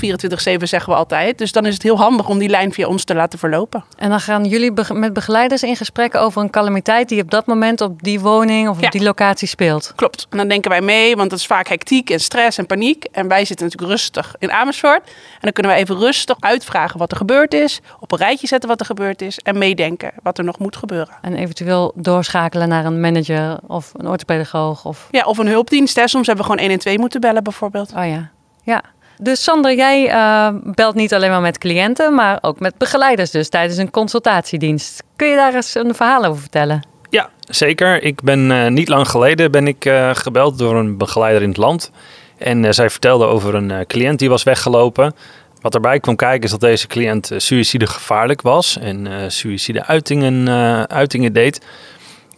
zeggen 0.63 0.93
we 0.93 0.99
altijd. 0.99 1.37
Dus 1.37 1.51
dan 1.51 1.65
is 1.65 1.73
het 1.73 1.83
heel 1.83 1.97
handig 1.97 2.29
om 2.29 2.37
die 2.37 2.49
lijn 2.49 2.73
via 2.73 2.87
ons 2.87 3.03
te 3.03 3.15
laten 3.15 3.39
verlopen. 3.39 3.83
En 3.97 4.09
dan 4.09 4.19
gaan 4.19 4.45
jullie 4.45 4.71
met 4.93 5.13
begeleiders 5.13 5.63
in 5.63 5.75
gesprek 5.75 6.15
over 6.15 6.41
een 6.41 6.49
calamiteit 6.49 7.09
die 7.09 7.21
op 7.21 7.31
dat 7.31 7.45
moment 7.45 7.81
op 7.81 8.03
die 8.03 8.19
woning 8.19 8.69
of 8.69 8.83
op 8.83 8.91
die 8.91 9.03
locatie 9.03 9.47
speelt. 9.47 9.93
Klopt. 9.95 10.27
En 10.29 10.37
dan 10.37 10.47
denken 10.47 10.71
wij 10.71 10.81
mee, 10.81 11.15
want 11.15 11.31
het 11.31 11.39
is 11.39 11.45
vaak 11.45 11.67
hectiek 11.67 12.09
en 12.09 12.19
stress 12.19 12.57
en 12.57 12.65
paniek. 12.65 13.03
En 13.11 13.27
wij 13.27 13.45
zitten 13.45 13.65
natuurlijk 13.65 13.91
rustig 13.91 14.35
in 14.39 14.51
Amersfoort. 14.51 15.01
En 15.07 15.39
dan 15.41 15.51
kunnen 15.51 15.71
we 15.71 15.77
even 15.77 15.97
rustig 15.97 16.37
uitvragen 16.39 16.99
wat 16.99 17.11
er 17.11 17.17
gebeurd 17.17 17.53
is. 17.53 17.81
Op 17.99 18.11
een 18.11 18.17
rijtje 18.17 18.47
zetten 18.47 18.69
wat 18.69 18.79
er 18.79 18.85
gebeurd 18.85 19.21
is. 19.21 19.39
En 19.39 19.57
meedenken 19.57 20.11
wat 20.23 20.37
er 20.37 20.43
nog 20.43 20.59
moet 20.59 20.75
gebeuren. 20.75 21.13
En 21.21 21.35
eventueel 21.35 21.91
doorschakelen 21.95 22.69
naar 22.69 22.85
een 22.85 22.99
manager 22.99 23.57
of 23.67 23.91
een 23.97 24.07
orthopedagoog. 24.07 24.85
Of... 24.85 25.07
Ja, 25.11 25.23
of 25.23 25.37
een 25.37 25.47
hulpdienst. 25.49 25.95
Hè. 25.95 26.07
Soms 26.07 26.27
hebben 26.27 26.45
we 26.45 26.51
gewoon 26.51 26.67
112 26.67 26.97
moeten 26.97 27.21
bellen 27.21 27.43
bijvoorbeeld. 27.43 27.89
Oh 27.89 28.07
ja, 28.07 28.29
ja. 28.63 28.83
Dus 29.21 29.43
Sander, 29.43 29.75
jij 29.75 30.07
uh, 30.07 30.49
belt 30.63 30.95
niet 30.95 31.13
alleen 31.13 31.29
maar 31.29 31.41
met 31.41 31.57
cliënten, 31.57 32.13
maar 32.13 32.37
ook 32.41 32.59
met 32.59 32.77
begeleiders 32.77 33.31
dus 33.31 33.49
tijdens 33.49 33.77
een 33.77 33.91
consultatiedienst. 33.91 35.03
Kun 35.15 35.27
je 35.27 35.35
daar 35.35 35.53
eens 35.53 35.75
een 35.75 35.95
verhaal 35.95 36.25
over 36.25 36.41
vertellen? 36.41 36.87
Ja, 37.09 37.29
zeker. 37.39 38.03
Ik 38.03 38.21
ben 38.21 38.49
uh, 38.49 38.67
niet 38.67 38.87
lang 38.89 39.07
geleden 39.07 39.51
ben 39.51 39.67
ik 39.67 39.85
uh, 39.85 40.09
gebeld 40.13 40.57
door 40.57 40.75
een 40.75 40.97
begeleider 40.97 41.41
in 41.41 41.47
het 41.47 41.57
land. 41.57 41.91
En 42.37 42.73
zij 42.73 42.89
vertelde 42.89 43.25
over 43.25 43.55
een 43.55 43.85
cliënt 43.87 44.19
die 44.19 44.29
was 44.29 44.43
weggelopen. 44.43 45.15
Wat 45.61 45.73
erbij 45.73 45.99
kwam 45.99 46.15
kijken 46.15 46.43
is 46.43 46.51
dat 46.51 46.59
deze 46.59 46.87
cliënt 46.87 47.31
suïcide 47.37 47.87
gevaarlijk 47.87 48.41
was 48.41 48.77
en 48.77 49.31
suïcide 49.31 49.85
uitingen, 49.85 50.47
uitingen 50.89 51.33
deed. 51.33 51.61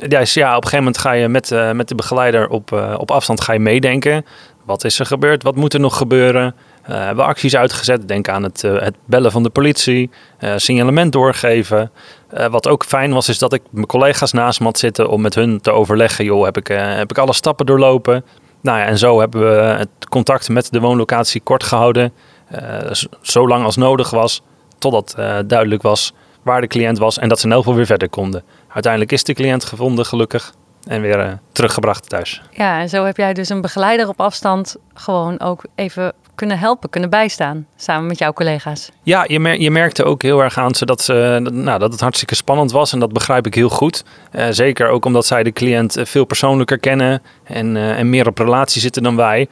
Ja, 0.10 0.20
op 0.20 0.64
een 0.64 0.70
gegeven 0.70 0.78
moment 0.78 0.98
ga 0.98 1.12
je 1.12 1.28
met, 1.28 1.52
uh, 1.52 1.72
met 1.72 1.88
de 1.88 1.96
begeleider 1.96 2.50
op, 2.50 2.72
uh, 2.72 2.96
op 2.98 3.12
afstand 3.12 3.42
ga 3.42 3.54
je 3.54 3.60
meedenken. 3.60 4.26
Wat 4.66 4.84
is 4.84 5.00
er 5.00 5.06
gebeurd? 5.06 5.44
Wat 5.44 5.56
moet 5.56 5.74
er 5.74 5.80
nog 5.80 5.98
gebeuren? 5.98 6.56
Uh, 6.82 6.88
we 6.88 6.94
hebben 6.94 7.26
acties 7.26 7.56
uitgezet. 7.56 8.08
Denk 8.08 8.30
aan 8.30 8.44
het, 8.44 8.62
het 8.62 8.96
bellen 9.06 9.32
van 9.32 9.44
de 9.44 9.50
politie, 9.50 10.10
signalement 10.56 11.12
doorgeven. 11.12 11.92
wat 12.50 12.68
ook 12.68 12.84
fijn 12.86 13.14
was, 13.14 13.30
is 13.30 13.38
dat 13.38 13.54
ik 13.54 13.62
mijn 13.72 13.86
collega's 13.86 14.32
naast 14.32 14.60
me 14.60 14.66
had 14.66 14.80
zitten 14.80 15.10
om 15.10 15.22
met 15.22 15.36
hun 15.36 15.62
te 15.62 15.72
overleggen. 15.72 16.26
Joh, 16.26 16.44
heb 16.44 16.58
ik, 16.58 16.68
heb 16.68 17.12
ik 17.12 17.18
alle 17.18 17.34
stappen 17.34 17.66
doorlopen? 17.66 18.26
Nou 18.62 18.80
ja, 18.80 18.86
en 18.86 18.98
zo 18.98 19.20
hebben 19.20 19.42
we 19.42 19.62
het 19.62 20.10
contact 20.10 20.50
met 20.50 20.72
de 20.72 20.80
woonlocatie 20.80 21.42
kort 21.42 21.64
gehouden. 21.64 22.14
zo 23.22 23.48
lang 23.48 23.64
als 23.64 23.76
nodig 23.76 24.10
was, 24.10 24.42
totdat 24.78 25.14
duidelijk 25.46 25.82
was 25.82 26.14
waar 26.44 26.62
de 26.62 26.68
cliënt 26.68 26.98
was 26.98 27.18
en 27.18 27.30
dat 27.30 27.40
ze 27.40 27.46
in 27.46 27.52
elk 27.52 27.62
geval 27.62 27.78
weer 27.78 27.86
verder 27.86 28.10
konden. 28.10 28.44
Uiteindelijk 28.68 29.12
is 29.12 29.24
de 29.24 29.34
cliënt 29.34 29.66
gevonden, 29.66 30.06
gelukkig. 30.06 30.54
En 30.88 31.02
weer 31.02 31.20
uh, 31.20 31.32
teruggebracht 31.52 32.10
thuis. 32.10 32.42
Ja, 32.52 32.80
en 32.80 32.90
zo 32.90 33.04
heb 33.06 33.18
jij 33.18 33.34
dus 33.34 33.50
een 33.50 33.62
begeleider 33.62 34.08
op 34.08 34.22
afstand 34.22 34.76
gewoon 34.94 35.40
ook 35.40 35.64
even 35.76 36.14
kunnen 36.36 36.60
helpen, 36.60 36.90
kunnen 36.90 37.10
bijstaan. 37.10 37.68
Samen 37.76 38.08
met 38.08 38.18
jouw 38.18 38.34
collega's. 38.34 38.92
Ja, 39.04 39.26
je, 39.28 39.40
mer 39.40 39.60
je 39.60 39.72
merkte 39.72 40.04
ook 40.04 40.22
heel 40.22 40.40
erg 40.40 40.58
aan 40.58 40.76
ze 40.76 40.86
dat, 40.86 41.02
ze, 41.02 41.50
nou, 41.52 41.80
dat 41.80 41.92
het 41.92 42.02
hartstikke 42.02 42.36
spannend 42.36 42.72
was. 42.72 42.94
En 42.94 43.00
dat 43.00 43.14
begrijp 43.14 43.46
ik 43.46 43.54
heel 43.54 43.70
goed. 43.70 44.04
Uh, 44.32 44.48
zeker 44.50 44.88
ook 44.88 45.06
omdat 45.06 45.26
zij 45.26 45.44
de 45.44 45.52
cliënt 45.52 45.98
veel 46.02 46.26
persoonlijker 46.26 46.80
kennen. 46.80 47.22
En, 47.44 47.76
uh, 47.76 48.00
en 48.00 48.10
meer 48.10 48.28
op 48.28 48.38
relatie 48.38 48.82
zitten 48.82 49.04
dan 49.04 49.16
wij. 49.16 49.48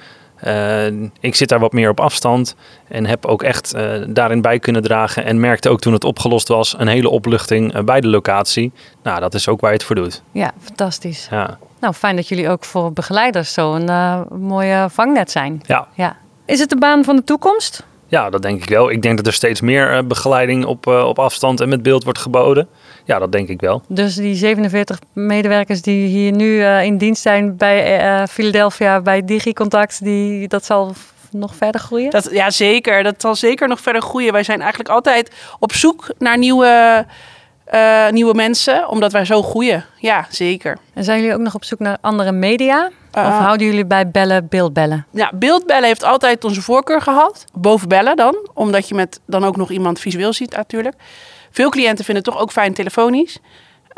Uh, 0.47 0.85
ik 1.19 1.35
zit 1.35 1.49
daar 1.49 1.59
wat 1.59 1.73
meer 1.73 1.89
op 1.89 1.99
afstand 1.99 2.55
en 2.87 3.05
heb 3.05 3.25
ook 3.25 3.43
echt 3.43 3.75
uh, 3.75 3.91
daarin 4.07 4.41
bij 4.41 4.59
kunnen 4.59 4.81
dragen. 4.81 5.25
En 5.25 5.39
merkte 5.39 5.69
ook 5.69 5.79
toen 5.79 5.93
het 5.93 6.03
opgelost 6.03 6.47
was 6.47 6.75
een 6.77 6.87
hele 6.87 7.09
opluchting 7.09 7.75
uh, 7.75 7.81
bij 7.81 8.01
de 8.01 8.07
locatie. 8.07 8.71
Nou, 9.03 9.19
dat 9.19 9.33
is 9.33 9.47
ook 9.47 9.61
waar 9.61 9.69
je 9.69 9.75
het 9.75 9.85
voor 9.85 9.95
doet. 9.95 10.21
Ja, 10.31 10.51
fantastisch. 10.61 11.27
Ja. 11.31 11.57
Nou, 11.79 11.93
fijn 11.93 12.15
dat 12.15 12.27
jullie 12.27 12.49
ook 12.49 12.65
voor 12.65 12.93
begeleiders 12.93 13.53
zo 13.53 13.73
een 13.73 14.25
mooie 14.39 14.87
vangnet 14.89 15.31
zijn. 15.31 15.61
Ja. 15.65 15.87
ja. 15.93 16.17
Is 16.45 16.59
het 16.59 16.69
de 16.69 16.77
baan 16.77 17.03
van 17.03 17.15
de 17.15 17.23
toekomst? 17.23 17.83
Ja, 18.07 18.29
dat 18.29 18.41
denk 18.41 18.63
ik 18.63 18.69
wel. 18.69 18.89
Ik 18.91 19.01
denk 19.01 19.17
dat 19.17 19.27
er 19.27 19.33
steeds 19.33 19.61
meer 19.61 20.07
begeleiding 20.07 20.65
op, 20.65 20.87
op 20.87 21.19
afstand 21.19 21.59
en 21.61 21.69
met 21.69 21.83
beeld 21.83 22.03
wordt 22.03 22.19
geboden. 22.19 22.67
Ja, 23.05 23.19
dat 23.19 23.31
denk 23.31 23.47
ik 23.47 23.61
wel. 23.61 23.81
Dus 23.87 24.15
die 24.15 24.35
47 24.35 24.99
medewerkers 25.13 25.81
die 25.81 26.07
hier 26.07 26.31
nu 26.31 26.45
uh, 26.45 26.83
in 26.83 26.97
dienst 26.97 27.21
zijn 27.21 27.57
bij 27.57 28.03
uh, 28.03 28.27
Philadelphia, 28.27 29.01
bij 29.01 29.25
DigiContact, 29.25 30.03
die, 30.03 30.47
dat 30.47 30.65
zal 30.65 30.93
nog 31.31 31.55
verder 31.55 31.81
groeien? 31.81 32.09
Dat, 32.09 32.29
ja, 32.31 32.49
zeker. 32.49 33.03
Dat 33.03 33.15
zal 33.17 33.35
zeker 33.35 33.67
nog 33.67 33.81
verder 33.81 34.01
groeien. 34.01 34.33
Wij 34.33 34.43
zijn 34.43 34.59
eigenlijk 34.59 34.89
altijd 34.89 35.31
op 35.59 35.73
zoek 35.73 36.13
naar 36.17 36.37
nieuwe, 36.37 37.05
uh, 37.73 38.09
nieuwe 38.09 38.33
mensen, 38.33 38.89
omdat 38.89 39.11
wij 39.11 39.25
zo 39.25 39.43
groeien. 39.43 39.85
Ja, 39.97 40.25
zeker. 40.29 40.77
En 40.93 41.03
zijn 41.03 41.19
jullie 41.19 41.33
ook 41.35 41.41
nog 41.41 41.55
op 41.55 41.63
zoek 41.63 41.79
naar 41.79 41.97
andere 42.01 42.31
media? 42.31 42.89
of 43.11 43.37
houden 43.37 43.67
jullie 43.67 43.85
bij 43.85 44.09
bellen, 44.09 44.47
beeldbellen? 44.47 45.05
Ja, 45.11 45.31
beeldbellen 45.33 45.87
heeft 45.87 46.03
altijd 46.03 46.43
onze 46.43 46.61
voorkeur 46.61 47.01
gehad. 47.01 47.45
Boven 47.53 47.87
bellen 47.87 48.15
dan, 48.15 48.49
omdat 48.53 48.87
je 48.87 48.95
met 48.95 49.19
dan 49.25 49.45
ook 49.45 49.55
nog 49.55 49.71
iemand 49.71 49.99
visueel 49.99 50.33
ziet 50.33 50.55
natuurlijk. 50.55 50.95
Veel 51.51 51.69
cliënten 51.69 52.05
vinden 52.05 52.23
het 52.23 52.33
toch 52.33 52.41
ook 52.41 52.51
fijn 52.51 52.73
telefonisch. 52.73 53.39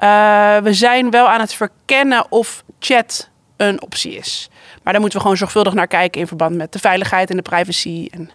Uh, 0.04 0.58
we 0.58 0.74
zijn 0.74 1.10
wel 1.10 1.28
aan 1.28 1.40
het 1.40 1.54
verkennen 1.54 2.26
of 2.30 2.64
chat 2.80 3.30
een 3.58 3.82
optie 3.82 4.14
is. 4.14 4.50
Maar 4.84 4.94
daar 4.94 5.02
moeten 5.02 5.20
we 5.20 5.24
gewoon 5.24 5.40
zorgvuldig 5.40 5.74
naar 5.74 5.88
kijken 5.88 6.22
in 6.22 6.28
verband 6.28 6.56
met 6.56 6.74
de 6.74 6.80
veiligheid 6.80 7.30
en 7.30 7.36
de 7.36 7.42
privacy. 7.42 8.08
En 8.12 8.32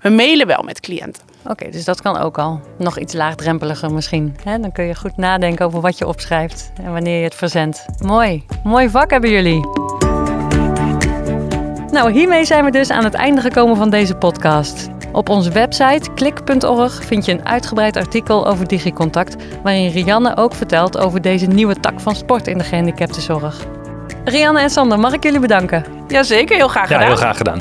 we 0.00 0.08
mailen 0.08 0.46
wel 0.46 0.62
met 0.62 0.80
cliënten. 0.80 1.22
Oké, 1.46 1.70
dus 1.70 1.84
dat 1.84 2.02
kan 2.02 2.16
ook 2.16 2.38
al. 2.38 2.60
Nog 2.78 2.98
iets 2.98 3.14
laagdrempeliger 3.14 3.92
misschien. 3.92 4.36
Dan 4.44 4.72
kun 4.72 4.84
je 4.84 4.94
goed 4.94 5.16
nadenken 5.16 5.66
over 5.66 5.80
wat 5.80 5.98
je 5.98 6.06
opschrijft 6.06 6.72
en 6.82 6.92
wanneer 6.92 7.18
je 7.18 7.24
het 7.24 7.34
verzendt. 7.34 7.84
Mooi. 7.98 8.46
Mooi 8.62 8.90
vak 8.90 9.10
hebben 9.10 9.30
jullie. 9.30 9.60
Nou, 11.90 12.12
hiermee 12.12 12.44
zijn 12.44 12.64
we 12.64 12.70
dus 12.70 12.90
aan 12.90 13.04
het 13.04 13.14
einde 13.14 13.40
gekomen 13.40 13.76
van 13.76 13.90
deze 13.90 14.14
podcast. 14.14 14.88
Op 15.14 15.28
onze 15.28 15.50
website 15.50 16.12
klik.org 16.14 17.04
vind 17.04 17.24
je 17.24 17.32
een 17.32 17.46
uitgebreid 17.46 17.96
artikel 17.96 18.46
over 18.46 18.68
DigiContact, 18.68 19.36
waarin 19.62 19.90
Rianne 19.90 20.36
ook 20.36 20.54
vertelt 20.54 20.98
over 20.98 21.20
deze 21.20 21.46
nieuwe 21.46 21.80
tak 21.80 22.00
van 22.00 22.16
sport 22.16 22.46
in 22.46 22.58
de 22.58 22.64
gehandicaptenzorg. 22.64 23.66
Rianne 24.24 24.60
en 24.60 24.70
Sander, 24.70 24.98
mag 24.98 25.12
ik 25.12 25.22
jullie 25.22 25.40
bedanken? 25.40 25.84
Jazeker, 26.08 26.56
heel 26.56 26.68
graag 26.68 26.86
gedaan. 26.86 27.00
Ja, 27.00 27.06
heel 27.06 27.16
graag 27.16 27.36
gedaan. 27.36 27.60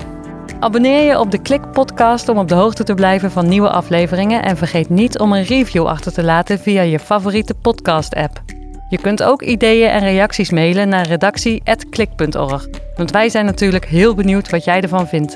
Abonneer 0.59 1.01
je 1.01 1.19
op 1.19 1.31
de 1.31 1.41
Klik 1.41 1.71
podcast 1.71 2.29
om 2.29 2.37
op 2.37 2.47
de 2.47 2.55
hoogte 2.55 2.83
te 2.83 2.93
blijven 2.93 3.31
van 3.31 3.47
nieuwe 3.47 3.69
afleveringen 3.69 4.43
en 4.43 4.57
vergeet 4.57 4.89
niet 4.89 5.19
om 5.19 5.33
een 5.33 5.43
review 5.43 5.85
achter 5.85 6.13
te 6.13 6.23
laten 6.23 6.59
via 6.59 6.81
je 6.81 6.99
favoriete 6.99 7.53
podcast 7.53 8.15
app. 8.15 8.41
Je 8.89 8.97
kunt 8.97 9.23
ook 9.23 9.41
ideeën 9.41 9.89
en 9.89 9.99
reacties 9.99 10.51
mailen 10.51 10.89
naar 10.89 11.07
redactie@klik.org, 11.07 12.67
want 12.95 13.11
wij 13.11 13.29
zijn 13.29 13.45
natuurlijk 13.45 13.85
heel 13.85 14.15
benieuwd 14.15 14.49
wat 14.49 14.63
jij 14.63 14.81
ervan 14.81 15.07
vindt. 15.07 15.35